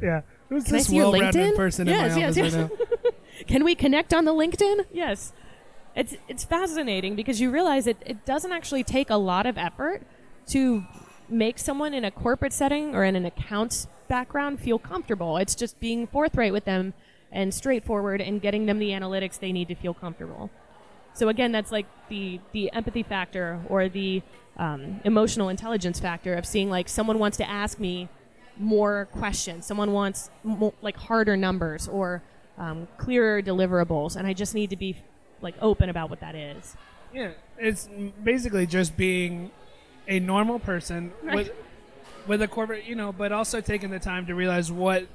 [0.00, 0.22] Yeah.
[0.48, 1.56] Who's Can I this see your well-rounded LinkedIn?
[1.56, 2.54] person Yes, in my yes, office yes.
[2.54, 2.70] right
[3.04, 3.10] now?
[3.46, 4.84] Can we connect on the LinkedIn?
[4.92, 5.32] Yes.
[5.96, 10.02] It's it's fascinating because you realize it, it doesn't actually take a lot of effort
[10.48, 10.84] to
[11.28, 15.36] make someone in a corporate setting or in an accounts background feel comfortable.
[15.38, 16.94] It's just being forthright with them
[17.32, 20.50] and straightforward and getting them the analytics they need to feel comfortable.
[21.14, 24.22] So again, that's like the the empathy factor or the
[24.56, 28.08] um, emotional intelligence factor of seeing like someone wants to ask me
[28.56, 32.22] more questions, someone wants mo- like harder numbers or
[32.58, 34.96] um, clearer deliverables, and I just need to be
[35.40, 36.76] like open about what that is.
[37.12, 37.88] Yeah, it's
[38.22, 39.50] basically just being
[40.08, 41.36] a normal person Right.
[41.36, 41.52] with
[42.26, 45.06] with a corporate, you know, but also taking the time to realize what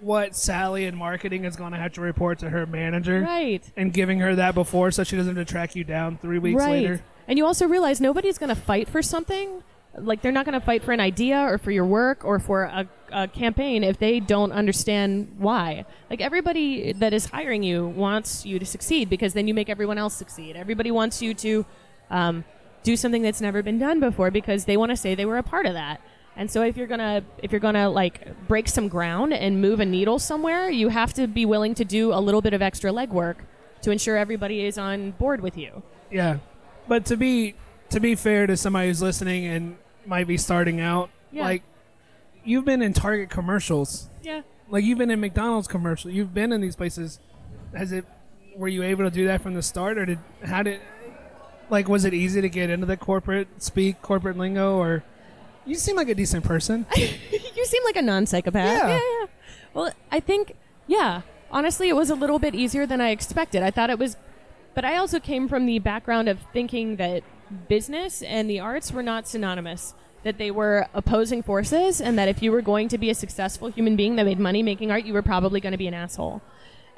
[0.00, 3.62] what Sally in marketing is going to have to report to her manager Right.
[3.76, 6.60] and giving her that before so she doesn't have to track you down 3 weeks
[6.62, 6.70] right.
[6.70, 7.02] later.
[7.26, 9.62] And you also realize nobody's going to fight for something.
[9.96, 12.64] Like they're not going to fight for an idea or for your work or for
[12.64, 15.84] a, a campaign if they don't understand why.
[16.10, 19.98] Like everybody that is hiring you wants you to succeed because then you make everyone
[19.98, 20.56] else succeed.
[20.56, 21.64] Everybody wants you to
[22.10, 22.44] um,
[22.82, 25.42] do something that's never been done before because they want to say they were a
[25.42, 26.00] part of that.
[26.36, 29.84] And so if you're gonna if you're gonna like break some ground and move a
[29.84, 33.36] needle somewhere, you have to be willing to do a little bit of extra legwork
[33.82, 35.82] to ensure everybody is on board with you.
[36.10, 36.38] Yeah.
[36.88, 37.54] But to be
[37.90, 39.76] to be fair to somebody who's listening and
[40.06, 41.44] might be starting out, Yeah.
[41.44, 41.62] like
[42.44, 44.08] you've been in Target commercials.
[44.22, 44.42] Yeah.
[44.68, 46.10] Like you've been in McDonald's commercial.
[46.10, 47.20] You've been in these places.
[47.74, 48.04] Has it
[48.56, 50.80] were you able to do that from the start or did how did
[51.70, 55.02] like was it easy to get into the corporate speak, corporate lingo or
[55.66, 56.86] you seem like a decent person.
[56.96, 58.88] you seem like a non-psychopath.
[58.88, 58.88] Yeah.
[58.98, 59.26] yeah.
[59.72, 61.22] Well, I think, yeah.
[61.50, 63.62] Honestly, it was a little bit easier than I expected.
[63.62, 64.16] I thought it was,
[64.74, 67.22] but I also came from the background of thinking that
[67.68, 69.94] business and the arts were not synonymous.
[70.22, 73.68] That they were opposing forces, and that if you were going to be a successful
[73.68, 76.40] human being that made money making art, you were probably going to be an asshole.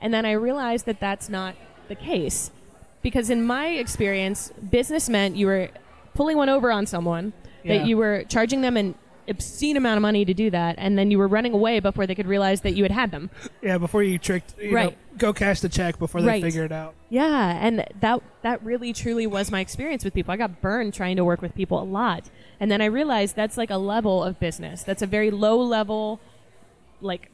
[0.01, 1.57] And then I realized that that's not
[1.89, 2.53] the case.
[3.03, 5.71] Because in my experience, business meant you were
[6.15, 7.33] pulling one over on someone,
[7.65, 7.79] Yeah.
[7.79, 8.95] that you were charging them an
[9.29, 12.15] obscene amount of money to do that, and then you were running away before they
[12.15, 13.31] could realize that you had had them.
[13.63, 14.99] yeah, before you tricked you know, Right.
[15.19, 16.43] go cash the check before they Right.
[16.43, 16.95] figure it out.
[17.11, 20.33] Yeah, and that that really truly was my experience with people.
[20.33, 22.25] I got burned trying to work with people a lot.
[22.61, 24.83] And then I realized that's like a level of business.
[24.83, 26.21] That's a very low level
[27.01, 27.31] like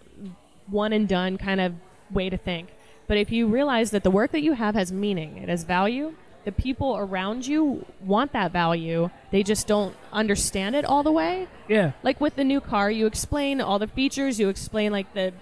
[0.66, 1.74] one and done kind of
[2.10, 2.68] way to think.
[3.06, 6.14] But if you realize that the work that you have has meaning, it has value,
[6.44, 9.10] the people around you want that value.
[9.30, 11.48] They just don't understand it all the way.
[11.68, 11.92] Yeah.
[12.02, 15.32] Like with the new car, you explain all the features, you explain like the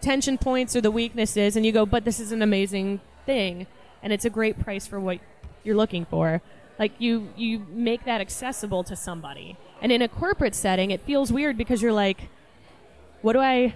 [0.00, 3.66] tension points or the weaknesses, and you go, but this is an amazing thing,
[4.02, 5.18] and it's a great price for what
[5.62, 6.42] you're looking for.
[6.78, 9.56] Like you, you make that accessible to somebody.
[9.82, 12.28] And in a corporate setting, it feels weird because you're like,
[13.22, 13.74] what do I,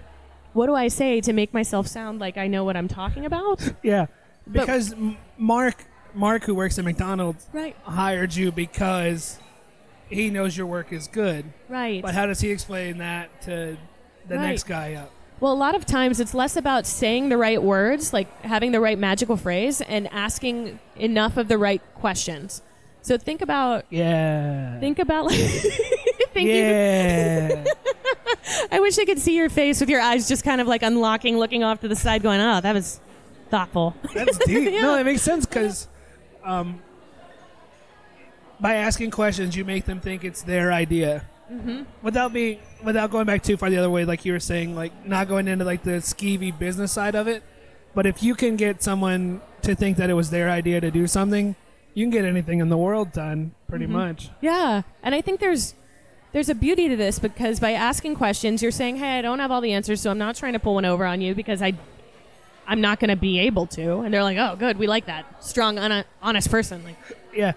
[0.53, 3.61] what do I say to make myself sound like I know what I'm talking about?
[3.83, 4.07] Yeah.
[4.51, 5.85] Because M Mark
[6.15, 7.75] Mark who works at McDonald's Right.
[7.83, 9.39] hired you because
[10.09, 11.45] he knows your work is good.
[11.69, 12.01] Right.
[12.01, 13.77] But how does he explain that to
[14.27, 14.49] the Right.
[14.49, 15.11] next guy up?
[15.39, 18.79] Well, a lot of times it's less about saying the right words, like having the
[18.79, 22.61] right magical phrase, and asking enough of the right questions.
[23.01, 24.79] So think about Yeah.
[24.79, 25.35] think about like
[26.33, 26.53] thank you.
[26.53, 27.63] yeah.
[28.71, 31.37] I wish I could see your face with your eyes just kind of like unlocking,
[31.37, 32.99] looking off to the side, going, "Oh, that was
[33.49, 34.71] thoughtful." That's deep.
[34.81, 35.87] No, it makes sense because
[36.45, 36.81] um,
[38.59, 41.25] by asking questions, you make them think it's their idea.
[41.51, 41.83] Mm-hmm.
[42.01, 45.05] Without being, without going back too far the other way, like you were saying, like
[45.05, 47.43] not going into like the skeevy business side of it.
[47.93, 51.07] But if you can get someone to think that it was their idea to do
[51.07, 51.55] something,
[51.93, 54.29] you can get anything in the world done, pretty much.
[54.41, 55.75] Yeah, and I think there's
[56.33, 59.51] there's a beauty to this because by asking questions, you're saying, "Hey, I don't have
[59.51, 61.75] all the answers, so I'm not trying to pull one over on you because I
[62.67, 65.43] I'm not going to be able to." And they're like, "Oh, good, we like that
[65.43, 66.97] strong, un- honest person." Like,
[67.33, 67.53] Yeah.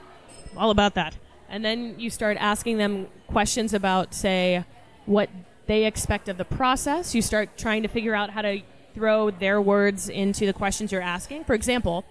[0.56, 1.14] all about that.
[1.48, 4.64] And then you start asking them questions about, say,
[5.06, 5.30] what
[5.66, 7.14] they expect of the process.
[7.14, 8.60] You start trying to figure out how to
[8.94, 11.44] throw their words into the questions you're asking.
[11.44, 12.04] For example,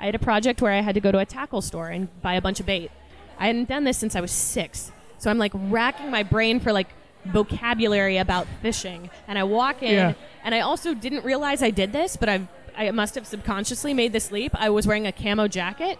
[0.00, 2.34] I had a project where I had to go to a tackle store and buy
[2.34, 2.90] a bunch of bait.
[3.38, 4.92] I hadn't done this since I was six.
[5.18, 6.88] So I'm like racking my brain for like
[7.24, 9.10] vocabulary about fishing.
[9.28, 10.14] And I walk in, Yeah.
[10.44, 12.46] and I also didn't realize I did this, but I've,
[12.76, 14.52] I must have subconsciously made this leap.
[14.54, 15.98] I was wearing a camo jacket.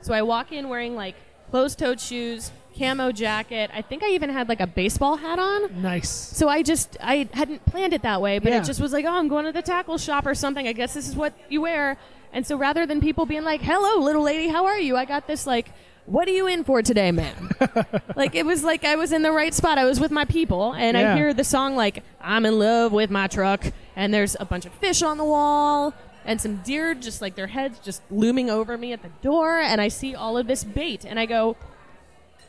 [0.00, 1.14] So I walk in wearing like
[1.50, 3.70] closed toed shoes, camo jacket.
[3.72, 5.80] I think I even had like a baseball hat on.
[5.82, 6.10] Nice.
[6.10, 8.60] So I just I hadn't planned it that way, but Yeah.
[8.60, 10.66] it just was like, oh, I'm going to the tackle shop or something.
[10.66, 11.96] I guess this is what you wear.
[12.32, 15.28] And so rather than people being like, "Hello, little lady, how are you?" I got
[15.28, 15.70] this like,
[16.06, 17.50] "What are you in for today, ma'am?"
[18.16, 19.78] like it was like I was in the right spot.
[19.78, 21.14] I was with my people, and Yeah.
[21.14, 23.64] I hear the song like, "I'm in love with my truck,"
[23.96, 25.94] and there's a bunch of fish on the wall
[26.26, 29.78] and some deer just like their heads just looming over me at the door and
[29.78, 31.56] I see all of this bait and I go,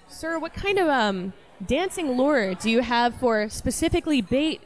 [0.07, 1.33] "Sir, what kind of um
[1.65, 4.61] dancing lure do you have for specifically bait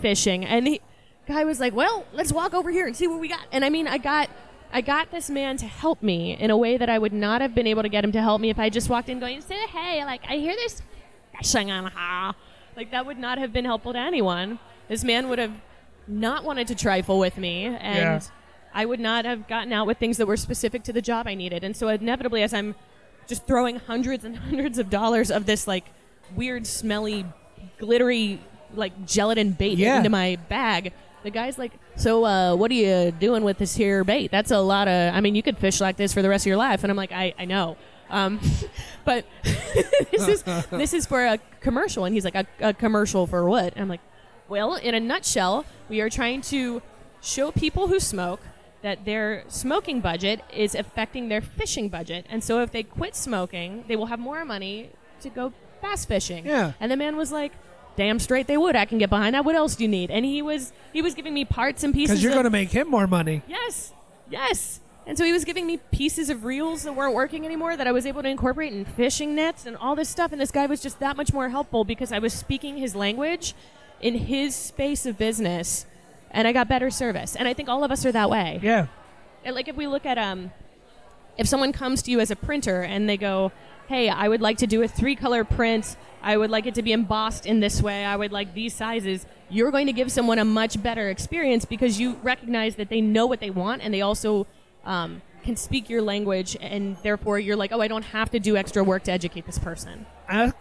[0.00, 0.80] fishing?" And the
[1.26, 3.70] guy was like, "Well, let's walk over here and see what we got." And I
[3.70, 4.28] mean, I got
[4.72, 7.54] I got this man to help me in a way that I would not have
[7.54, 9.56] been able to get him to help me if I just walked in going, "Say
[9.68, 10.80] hey, like I hear there's
[11.36, 12.34] fishing on ha."
[12.76, 14.58] Like that would not have been helpful to anyone.
[14.88, 15.52] This man would have
[16.08, 18.20] not wanted to trifle with me and Yeah.
[18.74, 21.34] I would not have gotten out with things that were specific to the job I
[21.34, 21.62] needed.
[21.62, 22.74] And so inevitably as I'm
[23.26, 25.84] just throwing hundreds and hundreds of dollars of this like
[26.34, 27.26] weird smelly
[27.78, 28.40] glittery
[28.74, 29.98] like gelatin bait Yeah.
[29.98, 30.92] into my bag,
[31.22, 34.30] the guy's like, "So uh, what are you doing with this here bait?
[34.30, 36.48] That's a lot of I mean, you could fish like this for the rest of
[36.48, 37.76] your life." And I'm like, "I I know."
[38.12, 38.38] Um,
[39.04, 39.24] but
[40.12, 43.72] this is this is for a commercial, and he's like, a, a commercial for what?
[43.72, 44.00] And I'm like,
[44.48, 46.82] well, in a nutshell, we are trying to
[47.20, 48.40] show people who smoke
[48.82, 53.84] that their smoking budget is affecting their fishing budget, and so if they quit smoking,
[53.88, 54.90] they will have more money
[55.22, 56.46] to go bass fishing.
[56.46, 56.72] Yeah.
[56.78, 57.52] And the man was like.
[57.96, 58.74] Damn straight they would.
[58.74, 59.44] I can get behind that.
[59.44, 60.10] What else do you need?
[60.10, 62.14] And he was he was giving me parts and pieces.
[62.14, 63.42] Because you're going to make him more money.
[63.46, 63.92] Yes,
[64.30, 64.80] yes.
[65.06, 67.92] And so he was giving me pieces of reels that weren't working anymore that I
[67.92, 70.30] was able to incorporate in fishing nets and all this stuff.
[70.30, 73.54] And this guy was just that much more helpful because I was speaking his language
[74.00, 75.86] in his space of business,
[76.30, 77.36] and I got better service.
[77.36, 78.60] And I think all of us are that way.
[78.62, 78.86] Yeah.
[79.44, 80.52] And, Like if we look at um,
[81.36, 83.50] if someone comes to you as a printer and they go,
[83.88, 85.96] "Hey, I would like to do a three-color print.
[86.22, 88.04] I would like it to be embossed in this way.
[88.04, 92.00] I would like these sizes." You're going to give someone a much better experience because
[92.00, 94.46] you recognize that they know what they want and they also
[94.84, 98.56] um, can speak your language, and therefore you're like, "Oh, I don't have to do
[98.56, 100.52] extra work to educate this person." I,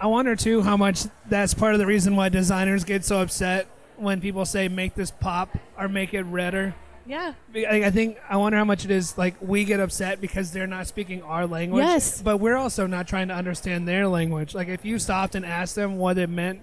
[0.00, 3.66] I wonder too how much that's part of the reason why designers get so upset
[3.96, 6.74] when people say make this pop or make it redder.
[7.08, 7.32] Yeah.
[7.54, 10.66] I I think I wonder how much it is like we get upset because they're
[10.66, 11.82] not speaking our language.
[11.84, 12.20] Yes.
[12.22, 14.54] But we're also not trying to understand their language.
[14.54, 16.60] Like if you stopped and asked them what it meant,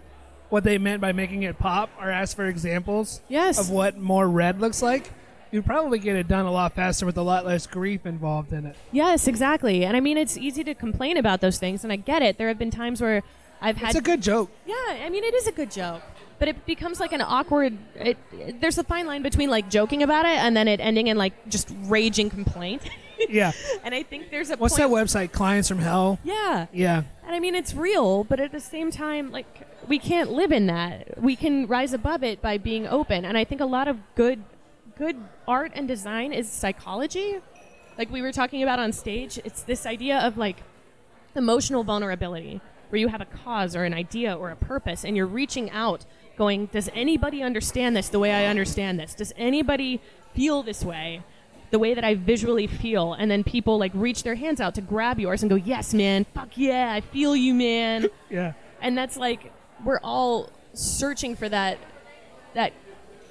[0.49, 3.59] what they meant by making it pop, or asked for examples Yes.
[3.59, 5.09] of what more red looks like,
[5.51, 8.67] you'd probably get it done a lot faster with a lot less grief involved in
[8.67, 8.75] it.
[8.91, 9.83] Yes, exactly.
[9.83, 12.37] And I mean, it's easy to complain about those things, and I get it.
[12.37, 13.23] There have been times where
[13.61, 14.51] I've had It's a good joke.
[14.67, 16.03] Yeah, I mean, it is a good joke,
[16.39, 17.77] but it becomes like an awkward.
[17.95, 21.07] It, it- there's a fine line between like joking about it and then it ending
[21.07, 22.81] in like just raging complaint.
[23.29, 23.53] Yeah.
[23.85, 25.31] and I think there's a What's that website?
[25.31, 26.19] Clients from Hell.
[26.25, 27.03] Yeah, Yeah.
[27.25, 29.47] and I mean it's real, but at the same time, like
[29.87, 31.21] we can't live in that.
[31.23, 34.43] We can rise above it by being open, and I think a lot of good,
[34.97, 35.15] good
[35.47, 37.37] art and design is psychology.
[37.97, 40.57] Like we were talking about on stage, it's this idea of like
[41.35, 42.59] emotional vulnerability
[42.89, 46.05] where you have a cause or an idea or a purpose and you're reaching out
[46.37, 49.13] going does anybody understand this the way i understand this?
[49.13, 50.01] Does anybody
[50.33, 51.21] feel this way
[51.71, 53.13] the way that i visually feel?
[53.13, 56.25] And then people like reach their hands out to grab yours and go yes man.
[56.33, 58.07] Fuck yeah i feel you man.
[58.29, 58.53] Yeah.
[58.81, 59.51] and that's like
[59.83, 61.77] we're all searching for that
[62.53, 62.73] that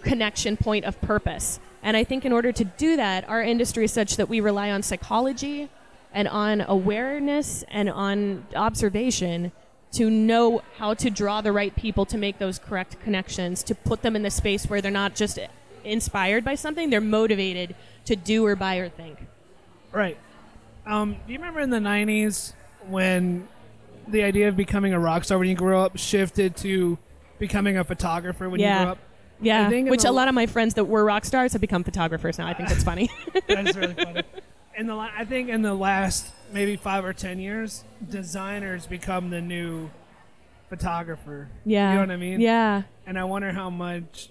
[0.03, 1.61] connection point of purpose.
[1.83, 4.71] And i think in order to do that our industry is such that we rely
[4.71, 5.69] on psychology
[6.13, 9.53] and on awareness and on observation
[9.95, 14.03] to know how to draw the right people to make those correct connections to put
[14.03, 15.39] them in the space where they're not just
[15.85, 17.75] inspired by something they're motivated
[18.05, 19.19] to do or buy or think
[19.93, 20.19] Right.
[20.87, 22.53] Um, do you remember in the '90s
[22.89, 23.47] when
[24.09, 26.99] the idea of becoming a rock star when you grew up shifted to
[27.39, 28.99] becoming a photographer when you grew up?
[29.41, 32.47] yeah which a lot of my friends that were rock stars have become photographers now
[32.47, 33.09] i think that's funny
[33.49, 34.23] That is really funny.
[34.77, 39.41] In the, I think in the last maybe five or ten years, designers become the
[39.43, 39.91] new
[40.71, 41.51] photographer.
[41.67, 42.41] yeah You know what I mean?
[42.41, 44.31] yeah And I wonder how much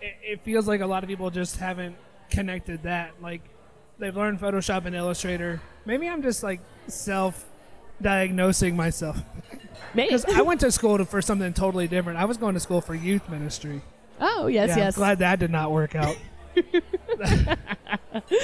[0.00, 1.96] it, it feels like a lot of people just haven't
[2.30, 3.20] connected that.
[3.20, 3.40] Like
[3.98, 5.60] they've learned Photoshop and Illustrator.
[5.84, 9.18] Maybe I'm just like self-diagnosing myself
[9.94, 10.08] Maybe.
[10.08, 12.18] because I went to school to, for something totally different.
[12.18, 13.82] I was going to school for youth ministry.
[14.20, 14.96] Oh yes, yeah, yes.
[14.96, 16.16] I'm glad that did not work out.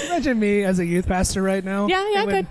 [0.06, 1.86] Imagine me as a youth pastor right now.
[1.88, 2.46] yeah, yeah, good.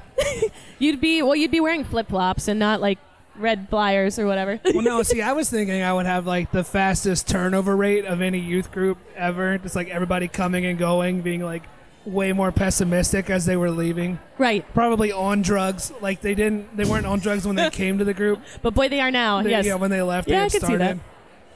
[0.79, 2.99] you'd be well, you'd be wearing flip flops and not like
[3.35, 4.59] red flyers or whatever.
[4.65, 8.21] Well, no, see, I was thinking I would have like the fastest turnover rate of
[8.21, 9.57] any youth group ever.
[9.57, 11.63] Just like everybody coming and going, being like
[12.05, 14.17] way more pessimistic as they were leaving.
[14.39, 15.93] right, Probably on drugs.
[16.01, 18.41] Like they didn't, they weren't on drugs when they came to the group.
[18.63, 19.43] but boy, they are now.
[19.43, 19.65] They- yes.
[19.65, 20.99] Yeah, when they left, Yeah, they I could see started.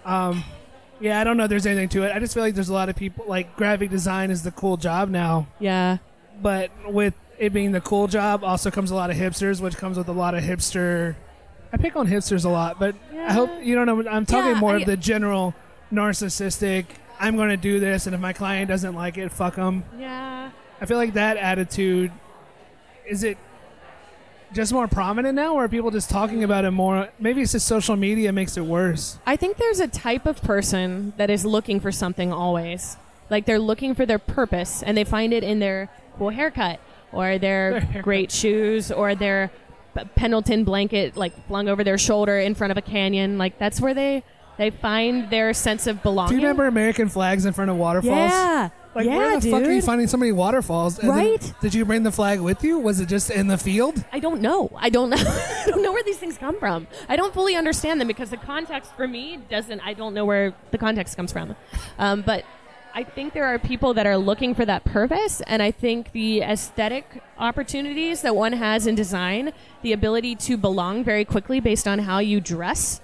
[0.06, 0.44] Um,
[1.00, 2.12] yeah, I don't know if there's anything to it.
[2.16, 4.78] I just feel like there's a lot of people like graphic design is the cool
[4.78, 5.98] job now, yeah.
[6.42, 9.98] but with it being the cool job, also comes a lot of hipsters, which comes
[9.98, 11.16] with a lot of hipster.
[11.74, 14.10] I pick on hipsters a lot, but I hope you don't know.
[14.10, 15.54] I'm talking Yeah, more I- of the general
[15.92, 16.86] narcissistic,
[17.20, 19.84] I'm going to do this, and if my client doesn't like it, fuck them.
[19.98, 20.52] Yeah.
[20.80, 22.12] I feel like that attitude
[23.08, 23.38] is it
[24.56, 27.10] just more prominent now, or are people just talking about it more?
[27.20, 29.20] Maybe it's just social media makes it worse.
[29.26, 32.98] I think there's a type of person that is looking for something always.
[33.30, 36.80] Like they're looking for their purpose and they find it in their cool haircut
[37.12, 38.04] or their Their haircut.
[38.04, 39.52] great shoes or their
[40.16, 43.38] Pendleton blanket like flung over their shoulder in front of a canyon.
[43.38, 44.24] Like that's where they
[44.58, 46.30] they find their sense of belonging.
[46.30, 48.32] Do you remember American flags in front of waterfalls?
[48.32, 48.70] Yeah.
[48.96, 49.52] Like yeah, where the dude.
[49.52, 50.98] fuck are you finding so many waterfalls?
[51.00, 51.54] And then- Right?
[51.62, 52.80] did you bring the flag with you?
[52.80, 54.04] Was it just in the field?
[54.14, 54.72] I don't know.
[54.78, 55.18] I don't know.
[55.20, 56.88] I don't know where these things come from.
[57.10, 59.82] I don't fully understand them because the context for me doesn't.
[59.82, 61.56] I don't know where the context comes from.
[62.00, 62.46] Um, but
[62.94, 66.42] I think there are people that are looking for that purpose, and I think the
[66.42, 72.00] aesthetic opportunities that one has in design, the ability to belong very quickly based on
[72.00, 73.02] how you dress,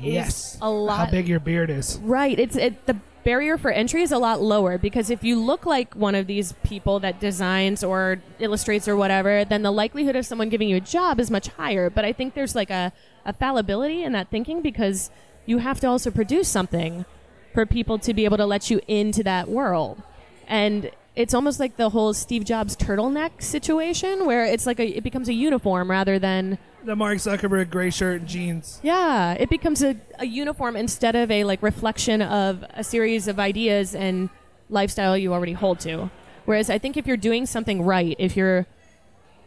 [0.00, 0.58] Yes.
[0.60, 1.06] a lot.
[1.06, 1.98] How big your beard is.
[2.02, 2.38] Right.
[2.40, 5.94] It's it, the barrier for entry is a lot lower because if you look like
[5.94, 10.48] one of these people that designs or illustrates or whatever, then the likelihood of someone
[10.48, 11.90] giving you a job is much higher.
[11.90, 12.92] But I think there's like a,
[13.24, 15.10] a fallibility in that thinking because
[15.46, 17.04] you have to also produce something
[17.52, 20.02] for people to be able to let you into that world.
[20.46, 25.02] And it's almost like the whole Steve Jobs turtleneck situation where it's like a it
[25.02, 28.80] becomes a uniform rather than The Mark Zuckerberg gray shirt and jeans.
[28.82, 33.38] yeah, it becomes a, a uniform instead of a like reflection of a series of
[33.38, 34.30] ideas and
[34.70, 36.10] lifestyle you already hold to.
[36.46, 38.66] Whereas I think if you're doing something right, if you're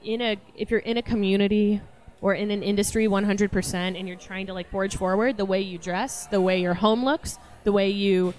[0.04, 1.82] in a if you're in a community
[2.22, 5.78] or in an industry 100% and you're trying to like forge forward the way you
[5.78, 8.34] dress, the way your home looks, the way you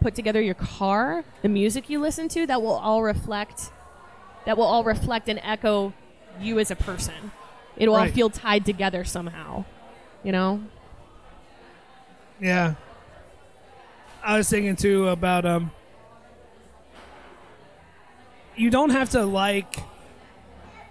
[0.00, 3.70] put together your car, the music you listen to, that will all reflect
[4.46, 5.92] that will all reflect and echo
[6.40, 7.32] you as a person.
[7.76, 8.14] It'll all Right.
[8.14, 9.64] feel tied together somehow.
[10.24, 10.62] You know?
[12.40, 12.74] Yeah.
[14.22, 15.70] I was thinking too about um
[18.56, 19.76] you don't have to like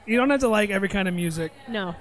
[0.05, 1.51] you don't have to like every kind of music.
[1.67, 1.95] No.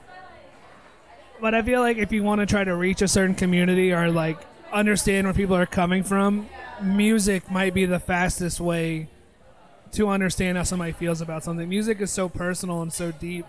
[1.41, 4.11] But I feel like if you want to try to reach a certain community or
[4.11, 4.39] like
[4.73, 6.49] understand where people are coming from,
[6.83, 9.09] music might be the fastest way
[9.93, 11.69] to understand how somebody feels about something.
[11.69, 13.47] Music is so personal and so deep.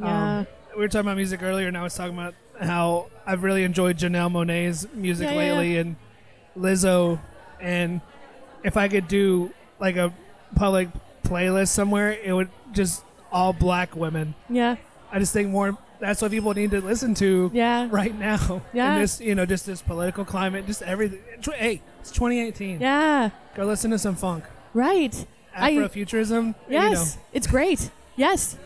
[0.00, 0.38] Yeah.
[0.38, 3.64] Um, we were talking about music earlier, and I was talking about how I've really
[3.64, 5.96] enjoyed Janelle Monae's music Yeah, yeah, lately and
[6.56, 7.18] Lizzo.
[7.60, 8.00] And
[8.64, 10.12] if I could do like a
[10.54, 10.88] public
[11.24, 14.34] playlist somewhere, it would just all black women.
[14.48, 14.76] yeah.
[15.14, 15.76] I just think more.
[16.00, 17.86] That's what people need to listen to Yeah.
[17.90, 18.62] right now.
[18.72, 18.94] Yeah.
[18.94, 21.20] In this, you know, just this political climate, just everything.
[21.54, 22.80] Hey, it's 2018.
[22.80, 23.28] Yeah.
[23.54, 24.44] Go listen to some funk.
[24.74, 25.26] Right.
[25.54, 26.54] I- Afrofuturism.
[26.68, 27.18] Yes.
[27.34, 27.90] It's great.
[28.16, 28.56] Yes.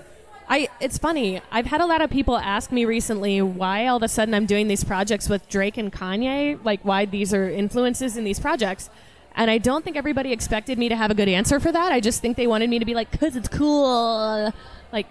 [0.48, 1.40] I it's funny.
[1.50, 4.46] I've had a lot of people ask me recently why all of a sudden I'm
[4.46, 8.88] doing these projects with Drake and Kanye, like why these are influences in these projects.
[9.34, 11.92] And I don't think everybody expected me to have a good answer for that.
[11.92, 14.52] I just think they wanted me to be like cuz it's cool.
[14.92, 15.06] Like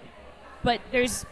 [0.63, 1.25] but there's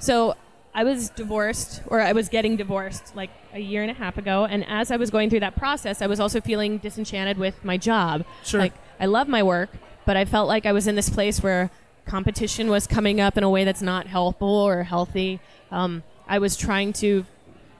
[0.00, 0.34] so
[0.74, 4.46] I was divorced or I was getting divorced like a year and a half ago
[4.46, 7.76] and as I was going through that process I was also feeling disenchanted with my
[7.76, 8.24] job.
[8.42, 8.58] Sure.
[8.58, 9.70] Like I love my work,
[10.04, 11.70] but I felt like I was in this place where
[12.06, 15.40] competition was coming up in a way that's not helpful or healthy.
[15.70, 17.24] Um, I was trying to.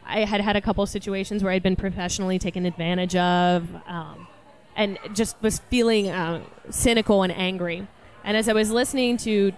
[0.06, 4.26] I had had a couple of situations where I'd been professionally taken advantage of, um,
[4.76, 7.86] and just was feeling uh, cynical and angry.
[8.22, 9.52] And as I was listening to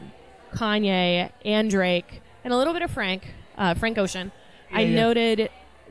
[0.54, 3.26] Kanye and Drake and a little bit of Frank,
[3.58, 4.30] uh, Frank Ocean,
[4.72, 4.94] I Yeah, yeah.
[4.94, 5.50] noted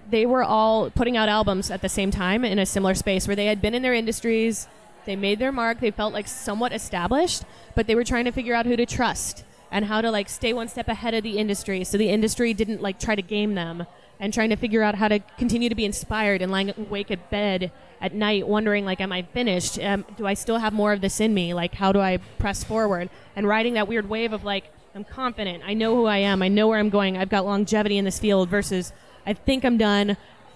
[0.10, 3.36] they were all putting out albums at the same time in a similar space where
[3.36, 4.68] they had been in their industries,
[5.06, 7.44] they made their mark, they felt like somewhat established,
[7.76, 10.54] but they were trying to figure out who to trust and how to like stay
[10.54, 13.86] one step ahead of the industry so the industry didn't like try to game them
[14.20, 17.30] and trying to figure out how to continue to be inspired and lying awake at
[17.30, 19.80] bed at night wondering like am i finished?
[19.80, 21.54] Um, do i still have more of this in me?
[21.54, 23.10] Like how do i press forward?
[23.36, 25.64] And riding that weird wave of like i'm confident.
[25.66, 26.42] I know who i am.
[26.42, 27.18] I know where i'm going.
[27.18, 28.94] I've got longevity in this field versus
[29.26, 30.16] i think i'm done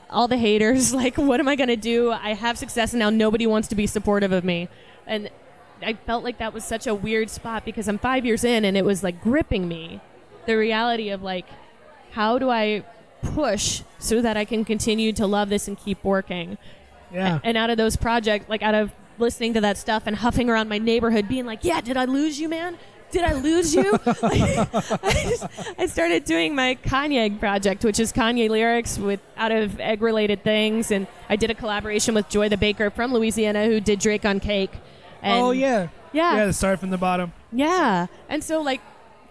[0.10, 2.12] all the haters like what am i going to do?
[2.12, 4.70] I have success and now nobody wants to be supportive of me.
[5.07, 5.30] And
[5.82, 8.76] i felt like that was such a weird spot because i'm five years in and
[8.76, 10.01] it was like gripping me.
[10.45, 11.45] The reality of like
[12.12, 12.84] how do i
[13.22, 16.57] push so that i can continue to love this and keep working?
[17.12, 17.39] Yeah.
[17.43, 20.70] and out of those projects like out of listening to that stuff and huffing around
[20.70, 22.78] my neighborhood being like yeah did i lose you man
[23.12, 24.14] did i lose you Like,
[25.03, 25.45] I, just,
[25.78, 30.43] I started doing my kanye project which is kanye lyrics with out of egg related
[30.43, 34.26] things and i did a collaboration with joy the baker from louisiana who did drake
[34.26, 34.72] on cake
[35.22, 35.88] and oh yeah.
[36.14, 36.51] yeah Yeah.
[36.51, 37.34] Start from the bottom.
[37.51, 38.07] yeah.
[38.30, 38.80] And so, like,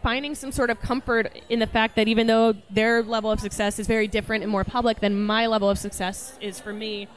[0.02, 3.78] finding some sort of comfort in the fact that even though their level of success
[3.78, 7.08] is very different and more public than my level of success is for me,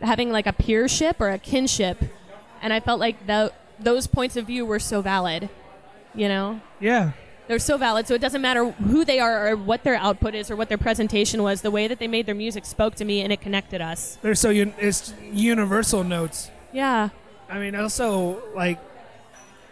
[0.00, 1.98] having like a peership or a kinship,
[2.62, 3.50] and I felt like tho-
[3.80, 5.48] those points of view were so valid.
[6.14, 7.12] You know, Yeah.
[7.48, 8.06] they're so valid.
[8.06, 10.78] So it doesn't matter who they are or what their output is or what their
[10.78, 11.62] presentation was.
[11.62, 14.18] The way that they made their music spoke to me and it connected us.
[14.22, 16.50] They're so un- it's universal notes.
[16.72, 17.08] Yeah.
[17.50, 18.78] I mean, also like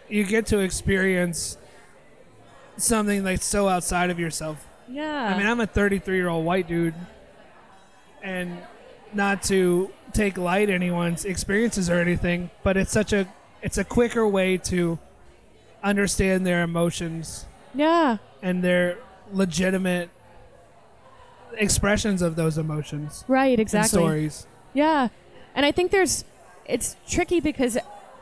[0.09, 1.57] you get to experience
[2.77, 4.67] something that's so outside of yourself.
[4.89, 5.33] Yeah.
[5.35, 6.95] I mean, I'm a 33 year old white dude,
[8.23, 8.59] and
[9.13, 13.27] not to take light anyone's experiences or anything, but it's such a
[13.63, 14.99] it's a quicker way to
[15.83, 18.19] understand their emotions yeah.
[18.43, 18.99] and their
[19.33, 20.11] legitimate
[21.55, 23.59] expressions of those emotions Right.
[23.59, 23.99] Exactly.
[23.99, 24.47] stories.
[24.73, 25.09] Yeah.
[25.55, 26.25] And I think there's,
[26.65, 27.77] it's tricky because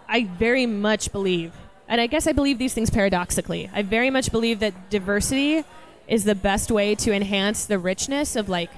[0.08, 1.52] I very much believe,
[1.86, 3.70] and I guess I believe these things paradoxically.
[3.72, 5.64] I very much believe that diversity
[6.06, 8.70] is the best way to enhance the richness of like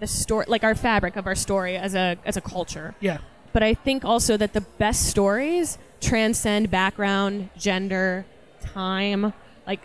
[0.00, 2.94] the story, like our fabric of our story as a as a culture.
[3.00, 3.18] Yeah,
[3.52, 8.24] But I think also that the best stories transcend background, gender,
[8.60, 9.32] time.
[9.66, 9.80] Like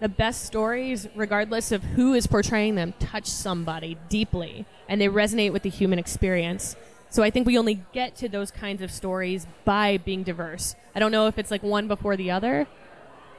[0.00, 5.52] the best stories, regardless of who is portraying them, touch somebody deeply and they resonate
[5.52, 6.76] with the human experience.
[7.10, 10.76] So I think we only get to those kinds of stories by being diverse.
[10.94, 12.66] I don't know if it's like one before the other,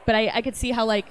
[0.06, 1.06] but I, I could see how like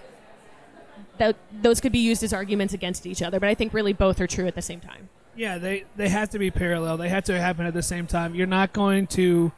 [1.18, 3.40] that those could be used as arguments against each other.
[3.40, 5.10] But I think really both are true at the same time.
[5.36, 6.98] yeah, they they have to be parallel.
[6.98, 8.36] They have to happen at the same time.
[8.36, 9.52] You're not going to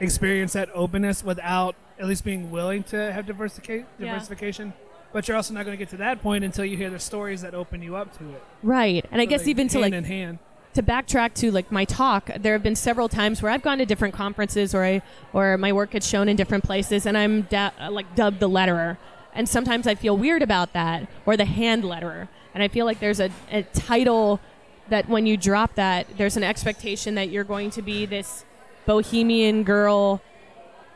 [0.00, 3.32] experience that openness without at least being willing to have Yeah.
[3.32, 4.72] diversification.
[5.12, 7.42] But you're also not going to get to that point until you hear the stories
[7.42, 8.42] that open you up to it.
[8.62, 9.04] Right.
[9.10, 10.38] And I guess they even to like in hand.
[10.74, 13.84] to backtrack to like my talk, there have been several times where I've gone to
[13.86, 17.72] different conferences or I or my work gets shown in different places, and I'm da-
[17.90, 18.98] like dubbed the letterer.
[19.34, 22.28] And sometimes I feel weird about that, or the hand letterer.
[22.54, 24.40] And I feel like there's a, a title
[24.88, 28.44] that when you drop that, there's an expectation that you're going to be this
[28.90, 30.20] bohemian girl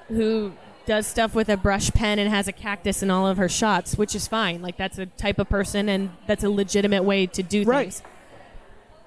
[0.09, 0.53] who
[0.85, 3.97] does stuff with a brush pen and has a cactus in all of her shots,
[3.97, 4.61] which is fine.
[4.61, 7.93] Like that's a type of person, and that's a legitimate way to do Right.
[7.95, 8.03] things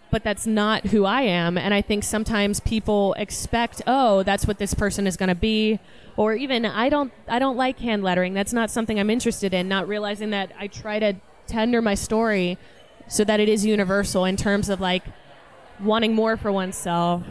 [0.10, 1.58] but that's not who I am.
[1.58, 5.80] And I think sometimes people expect, oh, that's what this person is going to be,
[6.16, 8.34] or even I don't, I don't like hand lettering.
[8.34, 9.68] That's not something I'm interested in.
[9.68, 11.16] Not realizing that I try to
[11.46, 12.58] tender my story
[13.10, 15.04] so that it is universal in terms of like
[15.82, 17.24] wanting more for oneself,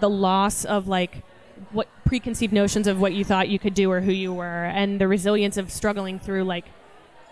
[0.00, 1.22] the loss of like
[1.70, 5.00] what preconceived notions of what you thought you could do or who you were, and
[5.00, 6.64] the resilience of struggling through like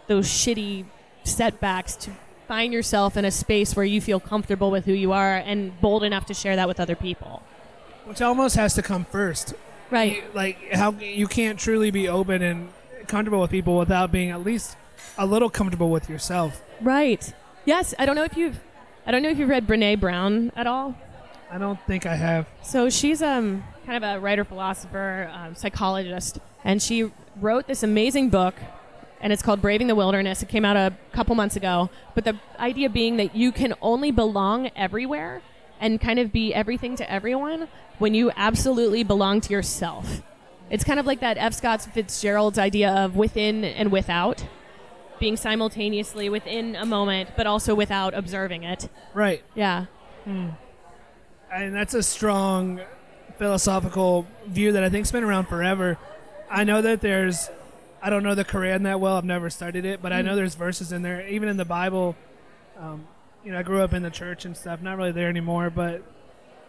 [0.06, 0.84] those shitty
[1.24, 2.10] setbacks to
[2.48, 6.02] find yourself in a space where you feel comfortable with who you are and bold
[6.02, 7.42] enough to share that with other people.
[8.06, 9.54] Which almost has to come first.
[9.90, 10.34] Right.
[10.34, 12.70] Like how you can't truly be open and
[13.06, 14.76] comfortable with people without being at least
[15.16, 16.60] a little comfortable with yourself.
[16.80, 17.32] Right.
[17.64, 17.94] Yes.
[17.98, 18.58] I don't know if you've
[19.06, 20.96] I don't know if you've read Brene Brown at all.
[21.50, 22.46] I don't think I have.
[22.62, 28.30] So she's um kind of a writer, philosopher, um, psychologist, and she wrote this amazing
[28.30, 28.54] book,
[29.20, 30.42] and it's called Braving the Wilderness.
[30.42, 31.90] It came out a couple months ago.
[32.14, 35.42] But the idea being that you can only belong everywhere
[35.80, 40.22] and kind of be everything to everyone when you absolutely belong to yourself.
[40.70, 41.54] It's kind of like that F.
[41.54, 44.44] Scott Fitzgerald's idea of within and without,
[45.18, 48.88] being simultaneously within a moment, but also without observing it.
[49.12, 49.42] Right.
[49.54, 49.86] Yeah.
[51.52, 52.80] And that's a strong
[53.38, 55.98] philosophical view that I think's been around forever.
[56.50, 57.50] I know that there's,
[58.02, 59.16] I don't know the Quran that well.
[59.16, 62.16] I've never studied it, but I know there's verses in there, even in the Bible.
[62.78, 63.06] Um,
[63.44, 64.82] you know, I grew up in the church and stuff.
[64.82, 66.02] Not really there anymore, but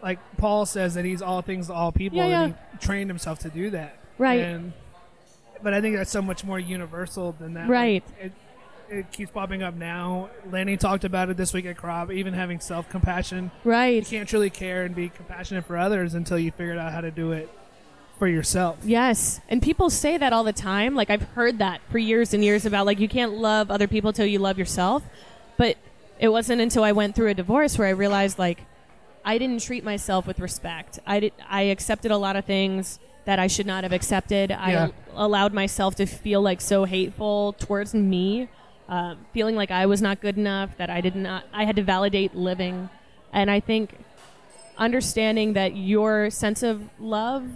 [0.02, 3.40] like Paul says that he's all things to all people, Yeah, and he trained himself
[3.40, 3.98] to do that.
[4.18, 4.40] Right.
[4.40, 4.72] And,
[5.62, 7.68] but I think that's so much more universal than that.
[7.68, 8.02] Right.
[8.18, 8.32] Like, it,
[8.92, 10.28] it keeps popping up now.
[10.50, 13.96] Lenny talked about it this week at Crop, even having self compassion Right.
[13.96, 17.10] you can't truly care and be compassionate for others until you figured out how to
[17.10, 17.48] do it
[18.18, 18.78] for yourself.
[18.84, 19.40] Yes.
[19.48, 20.94] And people say that all the time.
[20.94, 24.12] Like I've heard that for years and years about like you can't love other people
[24.12, 25.02] till you love yourself.
[25.56, 25.76] But
[26.20, 28.60] it wasn't until I went through a divorce where I realized like
[29.24, 30.98] I didn't treat myself with respect.
[31.06, 34.50] I did I accepted a lot of things that I should not have accepted.
[34.50, 34.88] Yeah.
[34.88, 38.48] I allowed myself to feel like so hateful towards me,
[38.88, 41.82] um, feeling like I was not good enough, that I did not I had to
[41.82, 42.90] validate living.
[43.32, 43.98] And I think
[44.76, 47.46] understanding that your sense of love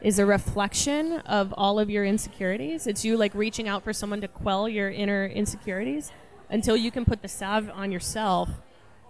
[0.00, 2.86] is a reflection of all of your insecurities.
[2.86, 6.12] It's you like reaching out for someone to quell your inner insecurities
[6.50, 8.50] until you can put the salve on yourself.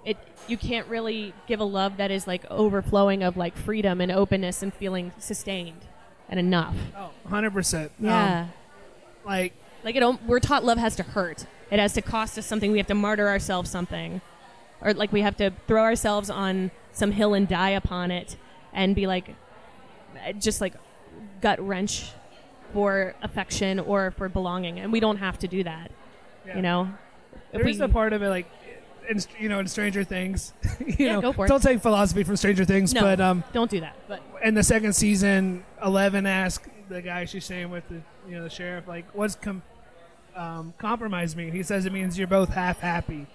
[0.04, 4.12] It you can't really give a love that is like overflowing of like freedom and
[4.12, 5.82] openness and feeling sustained
[6.28, 6.76] and enough.
[6.96, 7.90] Oh, 100%.
[7.98, 8.40] Yeah.
[8.40, 8.52] Um,
[9.24, 9.52] like,
[9.84, 11.46] Like it, we're taught love has to hurt.
[11.70, 12.70] It has to cost us something.
[12.70, 14.20] We have to martyr ourselves something,
[14.80, 18.36] or like we have to throw ourselves on some hill and die upon it
[18.72, 19.34] and be like,
[20.38, 20.74] just like
[21.40, 22.10] gut wrench
[22.72, 24.78] for affection or for belonging.
[24.78, 25.90] And we don't have to do that,
[26.46, 26.56] Yeah.
[26.56, 26.88] you know?
[27.52, 28.46] If There is we- a part of it, like,
[29.08, 30.52] in, you know, in Stranger Things.
[30.80, 31.48] you Yeah, know, go for it.
[31.48, 33.94] don't take philosophy from Stranger Things, no, but um, don't do that.
[34.08, 38.42] But in the second season, Eleven asked the guy she's saying with the you know
[38.42, 39.62] the sheriff like, "What's com-
[40.36, 43.26] um, compromise mean?" He says it means you're both half happy.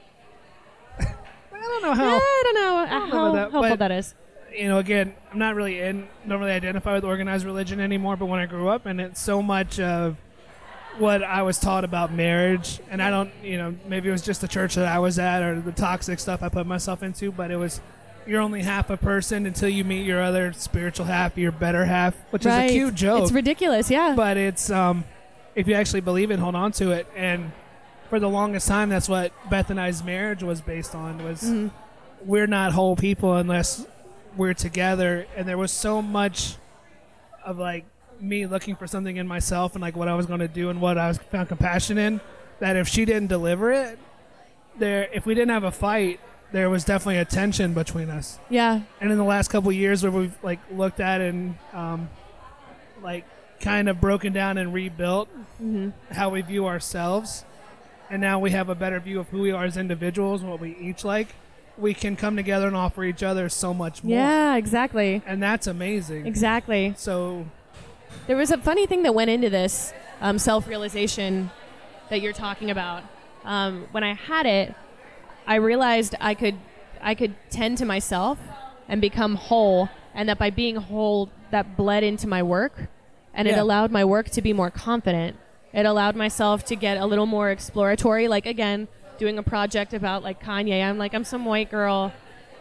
[1.00, 1.06] I
[1.54, 2.16] don't know how.
[2.16, 4.16] I don't know don't know how that, helpful but- that is.
[4.54, 8.18] you know, again, I'm not really in, don't really identify with organized religion anymore.
[8.18, 10.18] But when I grew up, and it's so much of
[10.98, 14.42] what I was taught about marriage, and I don't, you know, maybe it was just
[14.42, 17.52] the church that I was at or the toxic stuff I put myself into, but
[17.52, 17.82] it was.
[18.28, 22.16] You're only half a person until you meet your other spiritual half, your better half,
[22.30, 22.66] which right.
[22.66, 23.24] is a cute joke.
[23.24, 24.14] It's ridiculous, yeah.
[24.16, 25.06] but it's um,
[25.56, 27.08] if you actually believe it, hold on to it.
[27.16, 27.52] And
[28.10, 31.24] for the longest time, that's what Beth and I's marriage was based on.
[31.24, 31.72] Was Mhm.
[32.26, 33.86] we're not whole people unless
[34.38, 35.26] we're together.
[35.36, 36.56] And there was so much
[37.46, 37.86] of like
[38.20, 40.80] me looking for something in myself and like what I was going to do and
[40.80, 42.22] what I was found compassion in.
[42.60, 43.98] That if she didn't deliver it,
[44.78, 46.20] there, if we didn't have a fight,
[46.52, 48.82] there was definitely a tension between us yeah.
[49.00, 52.10] and in the last couple of years where we've like looked at and um,
[53.02, 53.26] like
[53.62, 57.46] kind of broken down and rebuilt hmm how we view ourselves
[58.10, 60.76] and now we have a better view of who we are as individuals what we
[60.78, 61.30] each like
[61.78, 65.22] we can come together and offer each other so much more Yeah, exactly.
[65.26, 66.94] and that's amazing Exactly.
[66.98, 67.46] so
[68.28, 71.50] There was a funny thing that went into this um, self realization
[72.10, 73.04] that you're talking about.
[73.46, 74.76] Um, when I had it,
[75.48, 76.56] I realized I could
[77.02, 78.38] I could tend to myself
[78.88, 82.74] and become whole, and that by being whole, that bled into my work,
[83.34, 85.38] and it allowed my work to be more confident.
[85.74, 88.28] It allowed myself to get a little more exploratory.
[88.28, 90.84] Like again, doing a project about like Kanye.
[90.84, 92.14] I'm like I'm some white girl.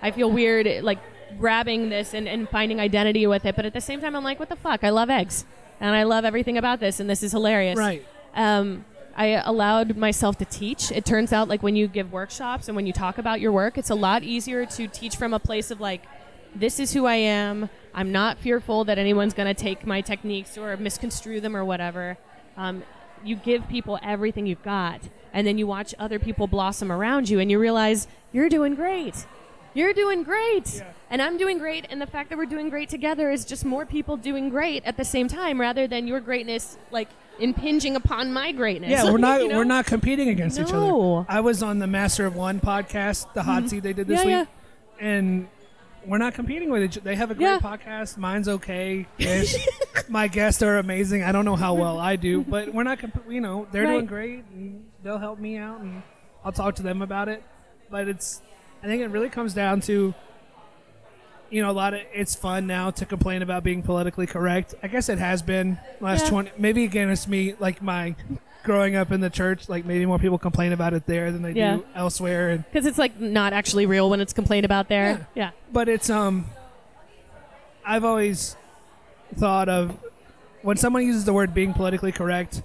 [0.03, 0.99] I feel weird like
[1.39, 4.41] grabbing this and, and finding identity with it, but at the same time, I'm like,
[4.41, 4.83] what the fuck?
[4.83, 5.45] I love eggs,
[5.81, 8.05] and I love everything about this, and this is hilarious right
[8.35, 8.85] um,
[9.17, 10.91] I allowed myself to teach.
[10.93, 13.77] It turns out, like when you give workshops and when you talk about your work,
[13.77, 16.03] it's a lot easier to teach from a place of like,
[16.55, 17.69] this is who I am.
[17.95, 22.19] I'm not fearful that anyone's going to take my techniques or misconstrue them or whatever.
[22.57, 22.83] Um,
[23.25, 25.01] you give people everything you've got,
[25.33, 29.27] and then you watch other people blossom around you, and you realize you're doing great.
[29.75, 30.75] You're doing great.
[30.77, 30.85] Yeah.
[31.11, 33.85] And I'm doing great, and the fact that we're doing great together is just more
[33.87, 38.53] people doing great at the same time rather than your greatness like impinging upon my
[38.53, 38.91] greatness.
[38.91, 39.57] yeah we're not You know?
[39.59, 41.19] we're not competing against each No.
[41.21, 44.21] other i was on the master of one podcast the hot seat they did this
[44.21, 44.29] Mm-hmm.
[44.29, 44.49] Yeah, week
[45.01, 45.49] and
[46.07, 47.59] we're not competing with each they have a great Yeah.
[47.59, 49.07] podcast mine's okay
[50.09, 53.25] my guests are amazing i don't know how well i do but we're not comp-
[53.29, 53.93] you know they're Right.
[53.93, 56.03] doing great and they'll help me out and
[56.45, 57.43] i'll talk to them about it
[57.91, 58.41] but it's
[58.83, 60.15] i think it really comes down to
[61.51, 64.89] you know a lot of it's fun now to complain about being politically correct i
[64.89, 66.31] guess it has been last Yeah.
[66.31, 68.15] 20 maybe again it's me like my
[68.63, 71.53] growing up in the church like maybe more people complain about it there than they
[71.53, 71.77] Yeah.
[71.77, 75.27] do elsewhere and because it's like not actually real when it's complained about there.
[75.35, 75.51] Yeah.
[75.73, 76.47] but it's um
[77.85, 78.57] i've always
[79.37, 79.97] thought of
[80.63, 82.63] when someone uses the word being politically correct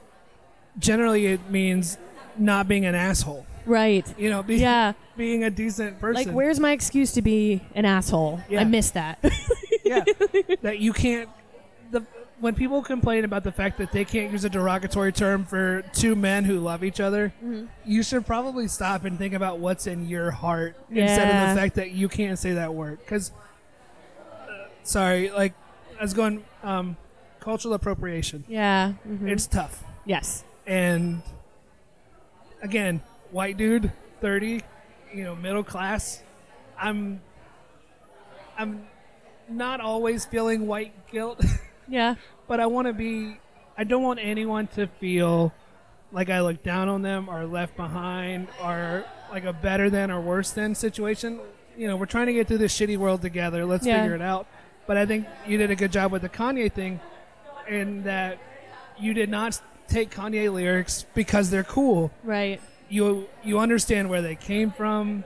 [0.77, 1.97] generally it means
[2.37, 4.05] not being an asshole Right.
[4.19, 4.93] you know be, Yeah.
[5.17, 8.41] being a decent person Like, where's my excuse to be an asshole?
[8.49, 8.61] Yeah.
[8.61, 9.17] I missed that.
[9.85, 10.03] yeah
[10.61, 11.29] that you can't
[12.45, 16.15] when people complain about the fact that they can't use a derogatory term for two
[16.15, 17.65] men who love each other Mm-hmm.
[17.85, 21.73] you should probably stop and think about what's in your heart instead of the fact
[21.75, 23.31] that you can't say that word because
[24.83, 25.53] sorry like
[25.99, 26.95] i was going um,
[27.39, 28.93] cultural appropriation yeah.
[29.07, 29.27] mhm.
[29.27, 30.43] it's tough yes.
[30.67, 31.23] and
[32.61, 33.91] again white dude
[34.21, 34.61] 30
[35.15, 36.21] you know middle class
[36.79, 37.19] i'm
[38.55, 38.85] i'm
[39.49, 41.43] not always feeling white guilt
[41.87, 42.15] Yeah.
[42.47, 43.37] but i want to be
[43.77, 45.53] i don't want anyone to feel
[46.11, 50.21] like i look down on them or left behind or like a better than or
[50.21, 51.39] worse than situation
[51.77, 54.01] you know we're trying to get through this shitty world together let's Yeah.
[54.01, 54.47] figure it out
[54.87, 56.99] but i think you did a good job with the kanye thing
[57.67, 58.37] in that
[58.97, 62.61] you did not take kanye lyrics because they're cool Right.
[62.89, 65.23] you you understand where they came from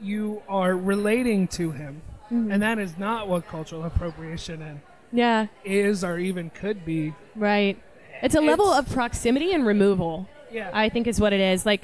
[0.00, 2.50] you are relating to him Mm-hmm.
[2.52, 4.80] and that is not what cultural appropriation and
[5.12, 5.46] Yeah.
[5.64, 7.78] is or even could be Right.
[8.22, 10.28] It's a level It's- of proximity and removal.
[10.50, 11.64] yeah I think is what it is.
[11.66, 11.82] Like,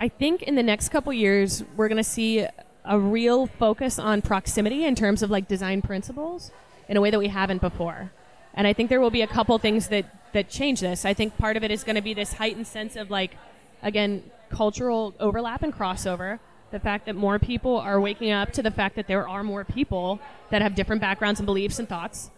[0.00, 2.46] I think in the next couple years we're going to see
[2.84, 6.50] a real focus on proximity in terms of like design principles
[6.88, 8.10] in a way that we haven't before.
[8.54, 11.04] And I think there will be a couple things that that change this.
[11.04, 13.36] I think part of it is going to be this heightened sense of like,
[13.82, 16.38] again, cultural overlap and crossover.
[16.70, 19.64] The fact that more people are waking up to the fact that there are more
[19.64, 22.30] people that have different backgrounds and beliefs and thoughts.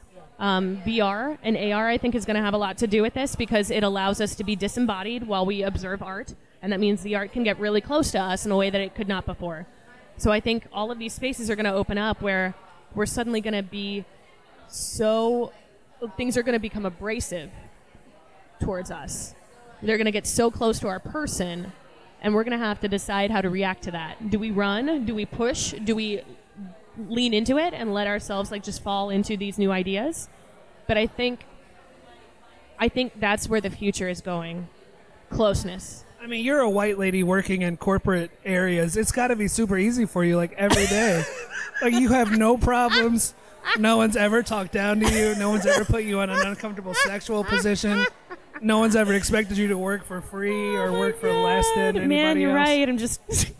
[0.43, 3.14] Um, VR and AR, I think, is going to have a lot to do with
[3.14, 7.05] this because it allows us to be disembodied while we observe art, and that means
[7.05, 9.24] the art can get really close to us in a way that it could not
[9.24, 9.68] before.
[10.16, 12.57] So I think all of these spaces are going to open up where
[12.93, 14.05] we're suddenly going to be
[14.66, 15.53] so
[16.16, 17.53] things are going to become abrasive
[18.61, 19.36] towards us.
[19.80, 21.70] They're going to get so close to our person,
[22.20, 24.28] and we're going to have to decide how to react to that.
[24.28, 25.05] Do we run?
[25.05, 25.72] Do we push?
[25.84, 26.22] Do we
[26.97, 30.28] lean into it and let ourselves like just fall into these new ideas?
[30.86, 31.45] But I think
[32.78, 34.68] I think that's where the future is going.
[35.30, 36.05] Closeness.
[36.20, 38.97] I mean, you're a white lady working in corporate areas.
[38.97, 41.24] It's got to be super easy for you, like every day.
[41.82, 43.34] like you have no problems.
[43.78, 45.34] No one's ever talked down to you.
[45.36, 48.05] No one's ever put you in an uncomfortable sexual position.
[48.61, 52.01] No one's ever expected you to work for free or work for less than oh
[52.01, 52.68] anybody Man, you're else.
[52.68, 52.88] right.
[52.88, 53.20] I'm just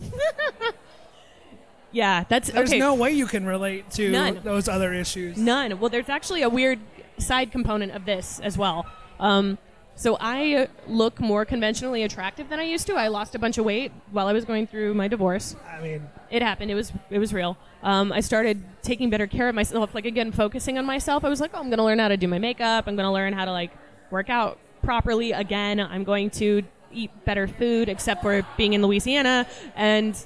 [1.93, 2.78] Yeah, that's There's okay.
[2.78, 4.40] no way you can relate to None.
[4.43, 5.36] those other issues.
[5.36, 5.78] None.
[5.78, 6.78] Well, there's actually a weird
[7.18, 8.86] side component of this as well.
[9.20, 9.59] Um,
[9.95, 12.95] so I look more conventionally attractive than I used to.
[12.95, 15.55] I lost a bunch of weight while I was going through my divorce.
[15.70, 16.70] I mean, It happened.
[16.70, 17.59] It was it was real.
[17.82, 19.95] Um, I started taking better care of myself.
[19.95, 21.24] Like again, focusing on myself.
[21.24, 22.86] I was like, oh, I'm going to learn how to do my makeup.
[22.86, 23.70] I'm going to learn how to like
[24.11, 25.78] work out properly again.
[25.78, 30.16] I'm going to eat better food, except for being in Louisiana and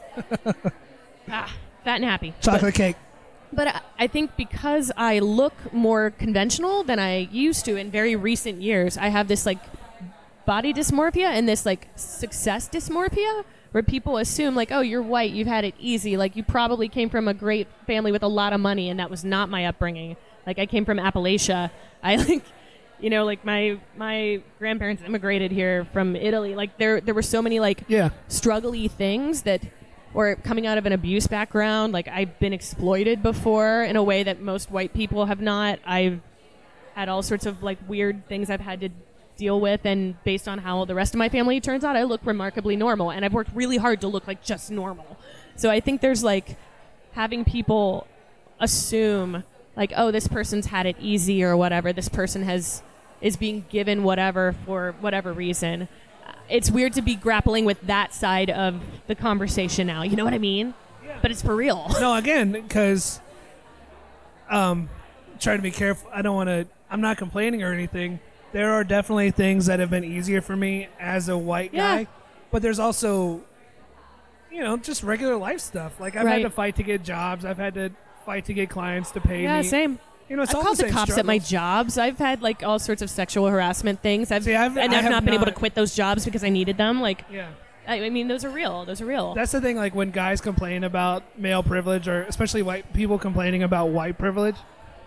[1.31, 1.53] ah,
[1.85, 2.35] fat and happy.
[2.41, 2.97] Chocolate cake.
[3.53, 8.15] but I- I think because I look more conventional than I used to in very
[8.17, 9.59] recent years, I have this like
[10.45, 15.49] body dysmorphia and this like success dysmorphia where people assume like, oh, you're white, you've
[15.49, 18.61] had it easy, like you probably came from a great family with a lot of
[18.61, 20.17] money, and that was not my upbringing.
[20.47, 21.71] Like I came from Appalachia.
[22.03, 22.43] I like.
[22.99, 26.55] You know, like my my grandparents immigrated here from Italy.
[26.55, 28.09] Like there there were so many like Yeah.
[28.31, 29.61] struggly things that
[30.17, 34.23] or coming out of an abuse background like i've been exploited before in a way
[34.23, 35.79] that most white people have not.
[35.85, 36.21] I've
[36.95, 38.89] had all sorts of like weird things i've had to
[39.37, 42.23] deal with and based on how the rest of my family turns out i look
[42.25, 45.19] remarkably normal and i've worked really hard to look like just normal.
[45.55, 46.57] So i think there's like
[47.13, 48.07] having people
[48.59, 49.45] assume
[49.77, 52.83] like oh this person's had it easy or whatever this person has
[53.21, 55.89] is being given whatever for whatever reason
[56.49, 60.35] it's weird to be grappling with that side of the conversation now you know what
[60.35, 60.75] i mean
[61.23, 63.21] but it's for real No, again, because
[64.51, 64.89] um,
[65.41, 66.11] trying to be careful.
[66.13, 66.67] I don't want to.
[66.91, 68.21] I'm not complaining or anything.
[68.53, 72.05] There are definitely things that have been easier for me as a white Yeah.
[72.05, 72.07] guy,
[72.51, 73.43] but there's also,
[74.53, 75.99] you know, just regular life stuff.
[76.01, 76.33] Like I've Right.
[76.35, 77.45] had to fight to get jobs.
[77.45, 77.91] I've had to
[78.25, 79.65] fight to get clients to pay yeah me.
[79.65, 81.99] Yeah, same You know, it's I've called the, the cops at my jobs.
[81.99, 84.33] I've had like all sorts of sexual harassment things.
[84.33, 86.49] I've, See, I've- and I've have not been able to quit those jobs because I
[86.49, 87.01] needed them.
[87.01, 87.49] Like, Yeah.
[87.89, 88.85] I, I mean, those are real.
[88.85, 89.35] Those are real.
[89.35, 93.63] That's the thing, like when guys complain about male privilege, or especially white people complaining
[93.63, 94.57] about white privilege,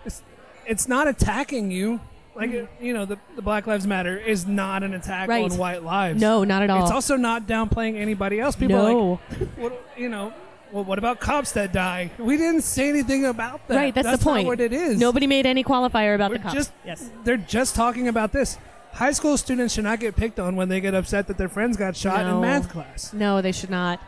[0.06, 0.22] it's,
[0.66, 2.00] it's not attacking you.
[2.34, 5.42] Like, you know, the, the Black Lives Matter is not an attack Mm-hmm.
[5.42, 5.52] Right.
[5.52, 6.18] on white lives.
[6.22, 6.82] no, not at all.
[6.84, 8.56] It's also not downplaying anybody else.
[8.56, 9.20] People are no.
[9.30, 10.32] like, what, you know,
[10.72, 12.10] well, what about cops that die?
[12.18, 13.76] We didn't say anything about that.
[13.76, 13.94] right.
[13.94, 14.46] That's, the not point.
[14.46, 14.98] what it is.
[14.98, 16.54] Nobody made any qualifier about We're the cops.
[16.54, 17.10] just, yes.
[17.24, 18.58] They're just talking about this.
[18.92, 21.76] High school students should not get picked on when they get upset that their friends
[21.76, 22.36] got shot No.
[22.36, 23.12] in math class.
[23.12, 24.00] No, they should not.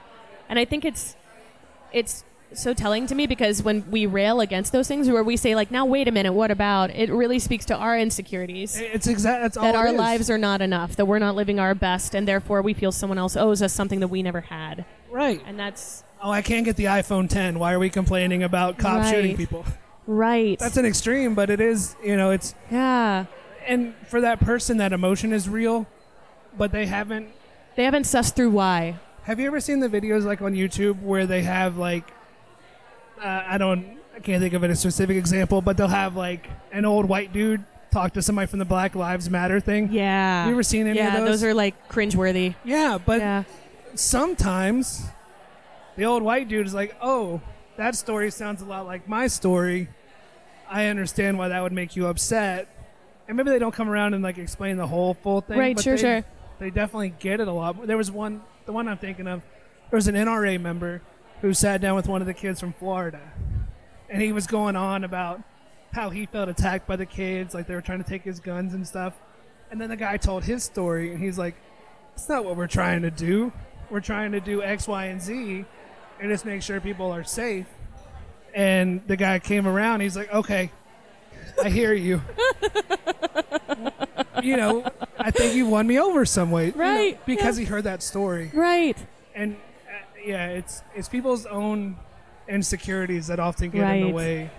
[0.49, 1.15] And I think it's
[1.93, 5.55] it's so telling to me because when we rail against those things, where we say
[5.55, 8.77] like, "Now wait a minute, what about?" It really speaks to our insecurities.
[8.79, 9.43] It's exact.
[9.43, 9.63] That's all.
[9.65, 12.75] that our lives are not enough, that we're not living our best, and therefore we
[12.75, 14.85] feel someone else owes us something that we never had.
[15.11, 15.41] right.
[15.47, 17.59] And that's Oh, I can't get the iPhone 10.
[17.59, 19.15] Why are we complaining about cops Right.
[19.15, 19.65] shooting people?
[20.07, 20.59] right.
[20.59, 23.27] That's an extreme, but it is, you know, it's yeah.
[23.67, 25.87] and for that person that emotion is real,
[26.57, 27.29] but they haven't
[27.77, 28.97] They haven't sussed through why.
[29.25, 32.11] Have you ever seen the videos like on YouTube where they have like
[33.23, 36.49] uh, I don't I can't think of it a specific example, but they'll have like
[36.73, 39.91] an old white dude talk to somebody from the Black Lives Matter thing.
[39.93, 40.47] Yeah.
[40.47, 41.45] You ever seen any yeah, of those?
[41.45, 42.55] are like cringeworthy.
[42.65, 43.45] Yeah, but yeah.
[43.95, 45.05] sometimes
[45.97, 47.41] the old white dude is like, "Oh,
[47.77, 49.89] that story sounds a lot like my story.
[50.69, 52.69] I understand why that would make you upset."
[53.29, 55.59] And maybe they don't come around and like explain the whole full thing.
[55.59, 56.25] Right, but sure, they, sure.
[56.59, 57.77] They definitely get it a lot.
[57.77, 57.87] more.
[57.87, 59.43] There was one, the one I'm thinking of.
[59.91, 61.03] There was an NRA member
[61.41, 63.21] who sat down with one of the kids from Florida,
[64.09, 65.43] and he was going on about
[65.93, 68.75] how he felt attacked by the kids, like they were trying to take his guns
[68.75, 69.15] and stuff.
[69.71, 71.55] And then the guy told his story, and he's like,
[72.15, 73.53] "It's not what we're trying to do.
[73.91, 75.65] We're trying to do X, Y, and Z,
[76.23, 77.67] and just make sure people are safe."
[78.55, 80.01] And the guy came around.
[80.01, 80.71] He's like, "Okay,
[81.63, 82.23] I hear you.
[84.43, 84.85] you know,
[85.19, 88.03] I think you won me over some way, you know, Right, because he heard that
[88.03, 88.97] story, Right.
[89.35, 89.57] and
[89.89, 89.93] uh,
[90.25, 91.97] yeah, it's it's people's own
[92.49, 94.03] insecurities that often get in Right.
[94.03, 94.51] the way.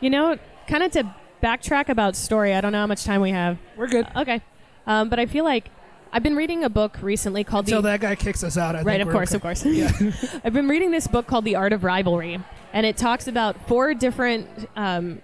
[0.00, 2.54] You know, kind of to backtrack about story.
[2.54, 3.58] I don't know how much time we have.
[3.76, 4.40] We're good Okay,
[4.86, 5.70] um, but I feel like
[6.14, 8.76] I've been reading a book recently called until the that guy kicks us out.
[8.76, 9.36] I right of course okay.
[9.36, 9.90] of course Yeah.
[10.44, 12.38] i've been reading this book called the art of rivalry
[12.74, 14.46] and it talks about four different
[14.76, 15.22] um,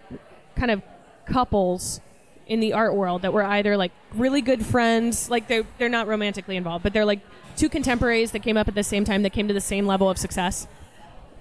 [0.56, 0.82] kind of
[1.26, 2.00] couples
[2.46, 6.06] in the art world that were either like really good friends like they're, they're not
[6.06, 7.20] romantically involved but they're like
[7.56, 10.08] two contemporaries that came up at the same time that came to the same level
[10.08, 10.66] of success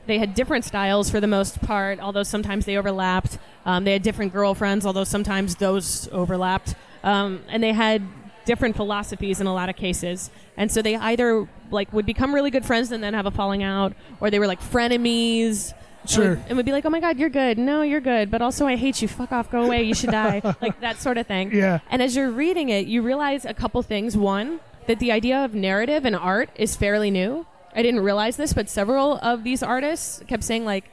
[0.07, 4.01] they had different styles for the most part although sometimes they overlapped um, they had
[4.01, 8.01] different girlfriends although sometimes those overlapped um, and they had
[8.47, 12.49] different philosophies in a lot of cases and so they either like would become really
[12.49, 15.73] good friends and then have a falling out or they were like frenemies
[16.15, 18.41] and would- and would be like oh my god you're good no you're good but
[18.41, 21.27] also i hate you fuck off go away you should die like that sort of
[21.27, 21.79] thing Yeah.
[21.91, 24.15] and as you're reading it, you realize a couple things.
[24.17, 27.45] One, that the idea of narrative and art is fairly new.
[27.75, 30.85] I didn't realize this, but several of these artists kept saying, like,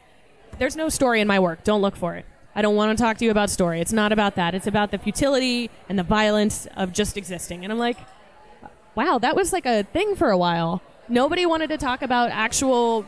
[0.59, 1.63] there's no story in my work.
[1.65, 2.27] Don't look for it.
[2.57, 3.81] I don't want to talk to you about story.
[3.81, 4.55] It's not about that.
[4.55, 7.65] It's about the futility and the violence of just existing.
[7.65, 7.99] And I'm like,
[8.95, 10.81] wow, that was like a thing for a while.
[11.09, 13.05] Nobody wanted to talk about actual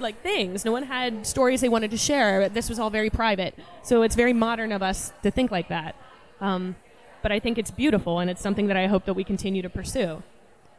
[0.00, 0.64] like things.
[0.64, 2.48] No one had stories they wanted to share.
[2.48, 3.54] This was all very private.
[3.82, 5.96] So it's very modern of us to think like that.
[6.40, 6.76] Um,
[7.22, 9.70] but I think it's beautiful, and it's something that I hope that we continue to
[9.70, 10.22] pursue.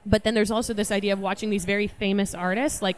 [0.06, 2.98] But then there's also this idea of watching these very famous artists like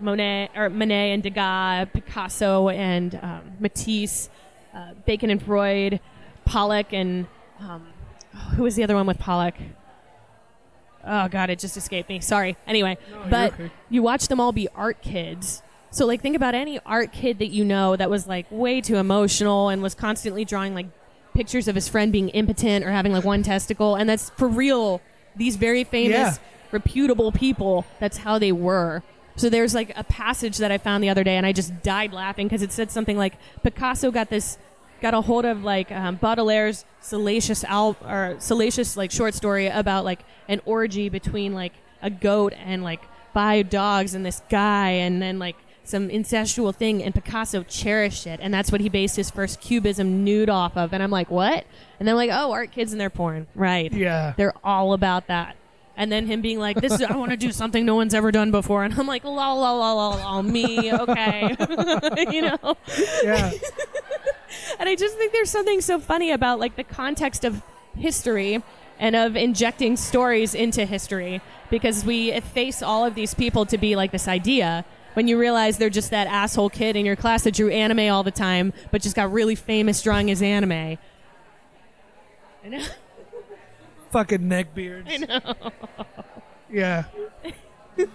[0.00, 4.28] Monet or Monet and Degas, Picasso and um, Matisse,
[4.74, 6.00] uh, Bacon and Freud,
[6.44, 7.26] Pollock and
[7.60, 7.86] um,
[8.56, 9.54] who was the other one with Pollock?
[11.06, 12.20] Oh God, it just escaped me.
[12.20, 12.56] Sorry.
[12.66, 13.70] Anyway, you're but okay.
[13.88, 15.62] you watch them all be art kids.
[15.90, 18.96] So like think about any art kid that you know that was like way too
[18.96, 20.86] emotional and was constantly drawing like
[21.34, 25.00] pictures of his friend being impotent or having like one testicle and that's for real
[25.36, 26.34] these very famous Yeah.
[26.72, 29.02] reputable people that's how they were.
[29.40, 32.12] So there's like a passage that I found the other day and I just died
[32.12, 34.58] laughing because it said something like Picasso got this
[35.00, 40.04] got a hold of like um, Baudelaire's salacious al- or salacious like short story about
[40.04, 41.72] like an orgy between like
[42.02, 43.00] a goat and like
[43.32, 48.40] five dogs and this guy and then like some incestual thing and Picasso cherished it
[48.42, 51.64] and that's what he based his first cubism nude off of and I'm like what?
[51.98, 53.46] And then like oh art kids and their porn.
[53.54, 53.90] Right.
[53.90, 54.34] Yeah.
[54.36, 55.56] they're all about that
[56.00, 58.32] and then him being like this is I want to do something no one's ever
[58.32, 61.54] done before and I'm like la la la la la me okay
[62.32, 62.76] you know
[63.22, 63.52] Yeah.
[64.78, 67.62] and I just think there's something so funny about like the context of
[67.98, 68.62] history
[68.98, 73.94] and of injecting stories into history because we face all of these people to be
[73.94, 77.52] like this idea when you realize they're just that asshole kid in your class that
[77.52, 80.96] drew anime all the time but just got really famous drawing his anime.
[84.10, 85.08] Fucking neck beards.
[85.10, 85.40] I know.
[86.72, 87.04] Yeah.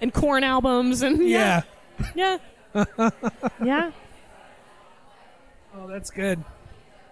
[0.00, 1.62] And Korn albums and Yeah.
[2.14, 2.38] yeah.
[3.62, 3.90] yeah.
[5.76, 6.42] Oh, that's good.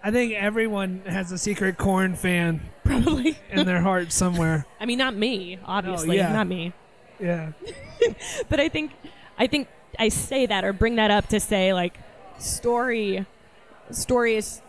[0.02, 3.38] I think everyone has a secret Korn fan Probably.
[3.50, 4.66] in their heart somewhere.
[4.80, 6.32] I mean not me, obviously, oh, yeah.
[6.32, 6.72] not me.
[7.20, 7.52] Yeah.
[8.48, 8.92] but I think
[9.38, 11.98] I think I say that or bring that up to say like
[12.38, 13.26] story
[13.90, 14.62] story is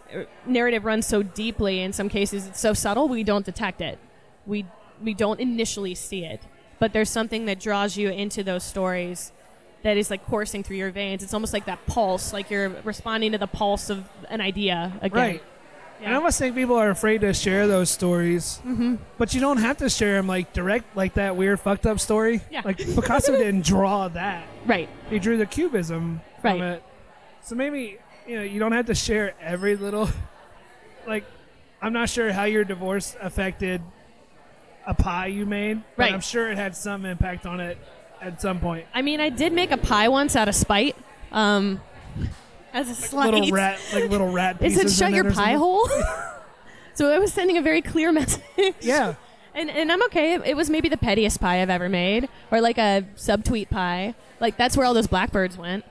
[0.45, 3.97] narrative runs so deeply in some cases it's so subtle we don't detect it
[4.45, 4.65] we
[5.01, 6.41] we don't initially see it
[6.79, 9.31] but there's something that draws you into those stories
[9.83, 13.31] that is like coursing through your veins it's almost like that pulse like you're responding
[13.31, 15.43] to the pulse of an idea again Right.
[16.01, 18.59] And I almost think people are afraid to share those stories.
[18.65, 18.95] Mm-hmm.
[19.17, 22.41] But you don't have to share them like direct, like that weird fucked up story.
[22.51, 22.61] Yeah.
[22.65, 24.43] Like Picasso didn't draw that.
[24.65, 26.71] right He drew the cubism from Right.
[26.73, 26.83] it.
[27.43, 30.09] So maybe you know you don't have to share every little.
[31.07, 31.25] Like,
[31.81, 33.81] I'm not sure how your divorce affected
[34.85, 36.13] a pie you made, but Right.
[36.13, 37.77] I'm sure it had some impact on it
[38.21, 38.85] at some point.
[38.93, 40.95] i mean i did make a pie once out of spite
[41.33, 41.81] um
[42.73, 44.95] as a slight Little rat, like little rat It pieces.
[44.95, 45.59] said, "Shut in your it or pie something.
[45.59, 45.89] hole."
[46.93, 48.41] so I was sending a very clear message.
[48.81, 49.15] Yeah.
[49.53, 50.35] and and I'm okay.
[50.45, 54.15] It was maybe the pettiest pie I've ever made, or like a subtweet pie.
[54.39, 55.83] Like that's where all those blackbirds went.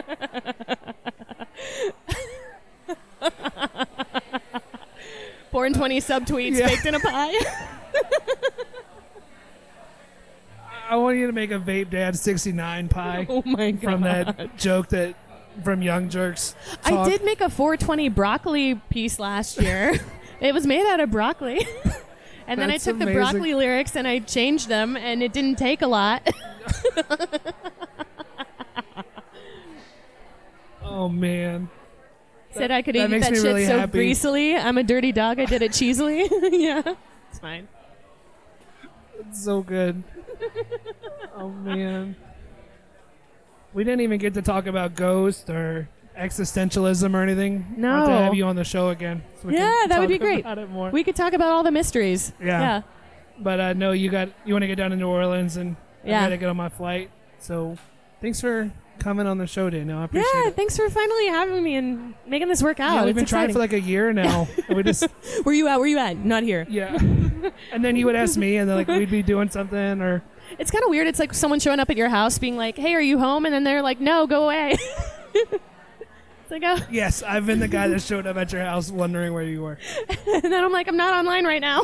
[5.50, 6.68] Four and twenty subtweets Yeah.
[6.68, 7.34] baked in a pie.
[10.90, 13.26] I want you to make a vape dad 69 pie.
[13.28, 13.82] oh my god!
[13.82, 15.14] from that joke that
[15.62, 16.54] from Young Jerks.
[16.84, 19.94] I did make a 420 broccoli piece last year.
[20.40, 21.66] it was made out of broccoli.
[22.46, 25.56] and then I That's took the broccoli lyrics and I changed them, and it didn't
[25.56, 26.26] take a lot.
[30.98, 31.70] Oh man,
[32.50, 33.92] Said I could that eat that shit really so happy.
[33.98, 34.56] greasily.
[34.56, 35.38] I'm a dirty dog.
[35.38, 36.26] I did it cheesily.
[36.52, 36.82] yeah,
[37.30, 37.68] it's fine.
[39.20, 40.02] It's so good.
[41.36, 42.16] oh man.
[43.72, 45.88] We didn't even get to talk about ghost or
[46.18, 47.74] existentialism or anything.
[47.76, 48.06] No.
[48.06, 49.22] To have you on the show again.
[49.40, 50.40] so Yeah, that would be great.
[50.40, 50.90] About it more.
[50.90, 52.32] We could talk about all the mysteries.
[52.40, 52.60] Yeah.
[52.60, 52.82] Yeah.
[53.38, 55.76] but uh, I know you got you want to get down to New Orleans and
[56.04, 56.24] I Yeah.
[56.24, 57.10] got to get on my flight.
[57.38, 57.76] So
[58.20, 59.98] thanks for coming on the show, Daniel.
[59.98, 60.56] I appreciate Yeah, it.
[60.56, 62.94] thanks for finally having me and making this work out.
[62.94, 64.46] Yeah, we've It's been trying for like a year now.
[64.68, 65.04] and we just
[65.44, 65.78] Where you at?
[65.78, 66.16] Where you at?
[66.18, 66.66] Not here.
[66.68, 66.96] yeah.
[67.72, 70.22] and then you would ask me, and then like we'd be doing something, or
[70.58, 71.06] It's kind of weird.
[71.06, 73.54] It's like someone showing up at your house being like, "Hey, are you home?" And
[73.54, 74.76] then they're like, "No, go away."
[75.34, 76.78] it's like, oh.
[76.90, 79.78] yes, I've been the guy that showed up at your house wondering where you were.
[80.26, 81.82] and then I'm like, "I'm not online right now."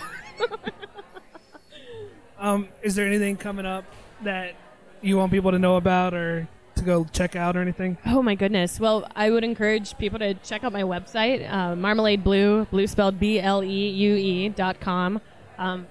[2.38, 3.84] Um, is there anything coming up
[4.22, 4.54] that
[5.00, 6.48] you want people to know about or
[6.84, 7.96] to go check out or anything?
[8.06, 8.78] Oh my goodness.
[8.78, 13.18] Well, I would encourage people to check out my website, uh, Marmalade Bleu, blue spelled
[13.18, 15.20] B L E U E dot com.
[15.58, 15.86] Um,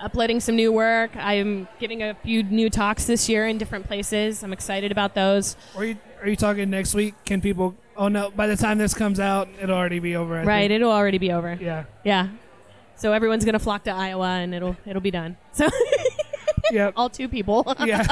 [0.00, 1.16] uploading some new work.
[1.16, 4.42] I'm giving a few new talks this year in different places.
[4.42, 5.56] I'm excited about those.
[5.76, 7.14] Are you, are you talking next week?
[7.24, 7.74] Can people?
[7.96, 8.30] Oh no!
[8.30, 10.38] By the time this comes out, it'll already be over.
[10.38, 10.72] I right, think.
[10.72, 11.58] it'll already be over.
[11.60, 11.84] Yeah.
[12.04, 12.28] Yeah.
[12.96, 15.36] So everyone's gonna flock to Iowa, and it'll it'll be done.
[15.52, 15.68] So
[16.72, 16.94] Yep.
[16.96, 17.64] all two people.
[17.84, 18.06] yeah.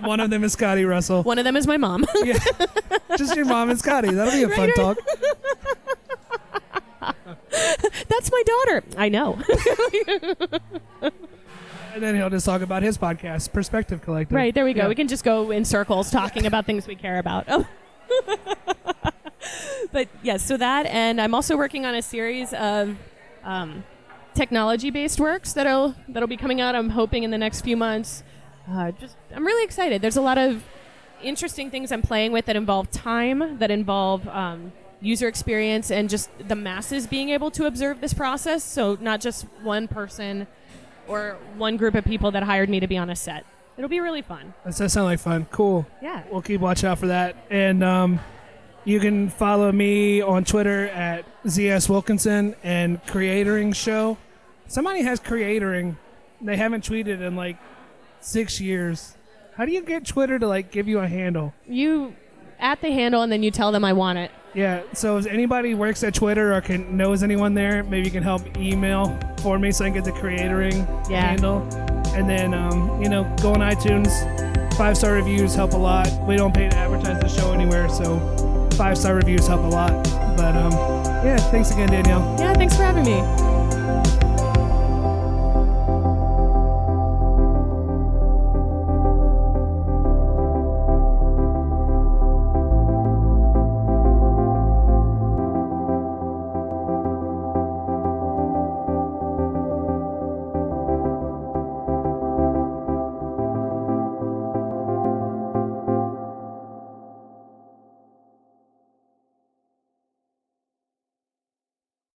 [0.00, 1.22] One of them is Scotty Russell.
[1.22, 2.04] One of them is my mom.
[2.24, 2.38] yeah.
[3.16, 4.10] Just your mom and Scotty.
[4.10, 4.98] That'll be a fun Right, talk.
[8.08, 8.84] That's my daughter.
[8.96, 9.38] I know.
[11.94, 14.36] And then he'll just talk about his podcast, Perspective Collective.
[14.36, 14.82] right there we go.
[14.82, 14.88] Yeah.
[14.88, 17.46] We can just go in circles talking about things we care about.
[17.48, 17.66] Oh.
[19.92, 22.96] but yes, so that, and I'm also working on a series of
[23.42, 23.82] um,
[24.38, 26.76] technology-based works that'll that'll be coming out.
[26.76, 28.22] I'm hoping in the next few months.
[28.70, 30.00] Uh, just, I'm really excited.
[30.00, 30.62] There's a lot of
[31.22, 36.30] interesting things I'm playing with that involve time, that involve um, user experience, and just
[36.46, 38.62] the masses being able to observe this process.
[38.62, 40.46] So not just one person
[41.08, 43.44] or one group of people that hired me to be on a set.
[43.76, 44.54] It'll be really fun.
[44.64, 45.46] That does sound like fun.
[45.50, 45.86] Cool.
[46.00, 46.22] Yeah.
[46.30, 47.36] We'll keep watch out for that.
[47.50, 48.20] And um,
[48.84, 54.18] you can follow me on Twitter at ZS Wilkinson and Creatoring Show.
[54.68, 55.96] Somebody has Creatoring.
[56.40, 57.56] They haven't tweeted in like
[58.20, 59.16] six years.
[59.56, 61.52] How do you get Twitter to like give you a handle?
[61.66, 62.14] You
[62.60, 64.30] at the handle and then you tell them I want it.
[64.54, 64.82] Yeah.
[64.92, 68.56] So if anybody works at Twitter or can knows anyone there, maybe you can help
[68.56, 71.20] email for me so I can get the Creatoring Yeah.
[71.22, 71.62] handle.
[72.14, 74.08] And then um, you know, go on iTunes.
[74.76, 76.08] Five star reviews help a lot.
[76.28, 78.18] We don't pay to advertise the show anywhere, so
[78.76, 79.90] five star reviews help a lot.
[80.36, 80.72] But um,
[81.24, 82.36] yeah, thanks again, Danielle.
[82.38, 83.18] Yeah, thanks for having me.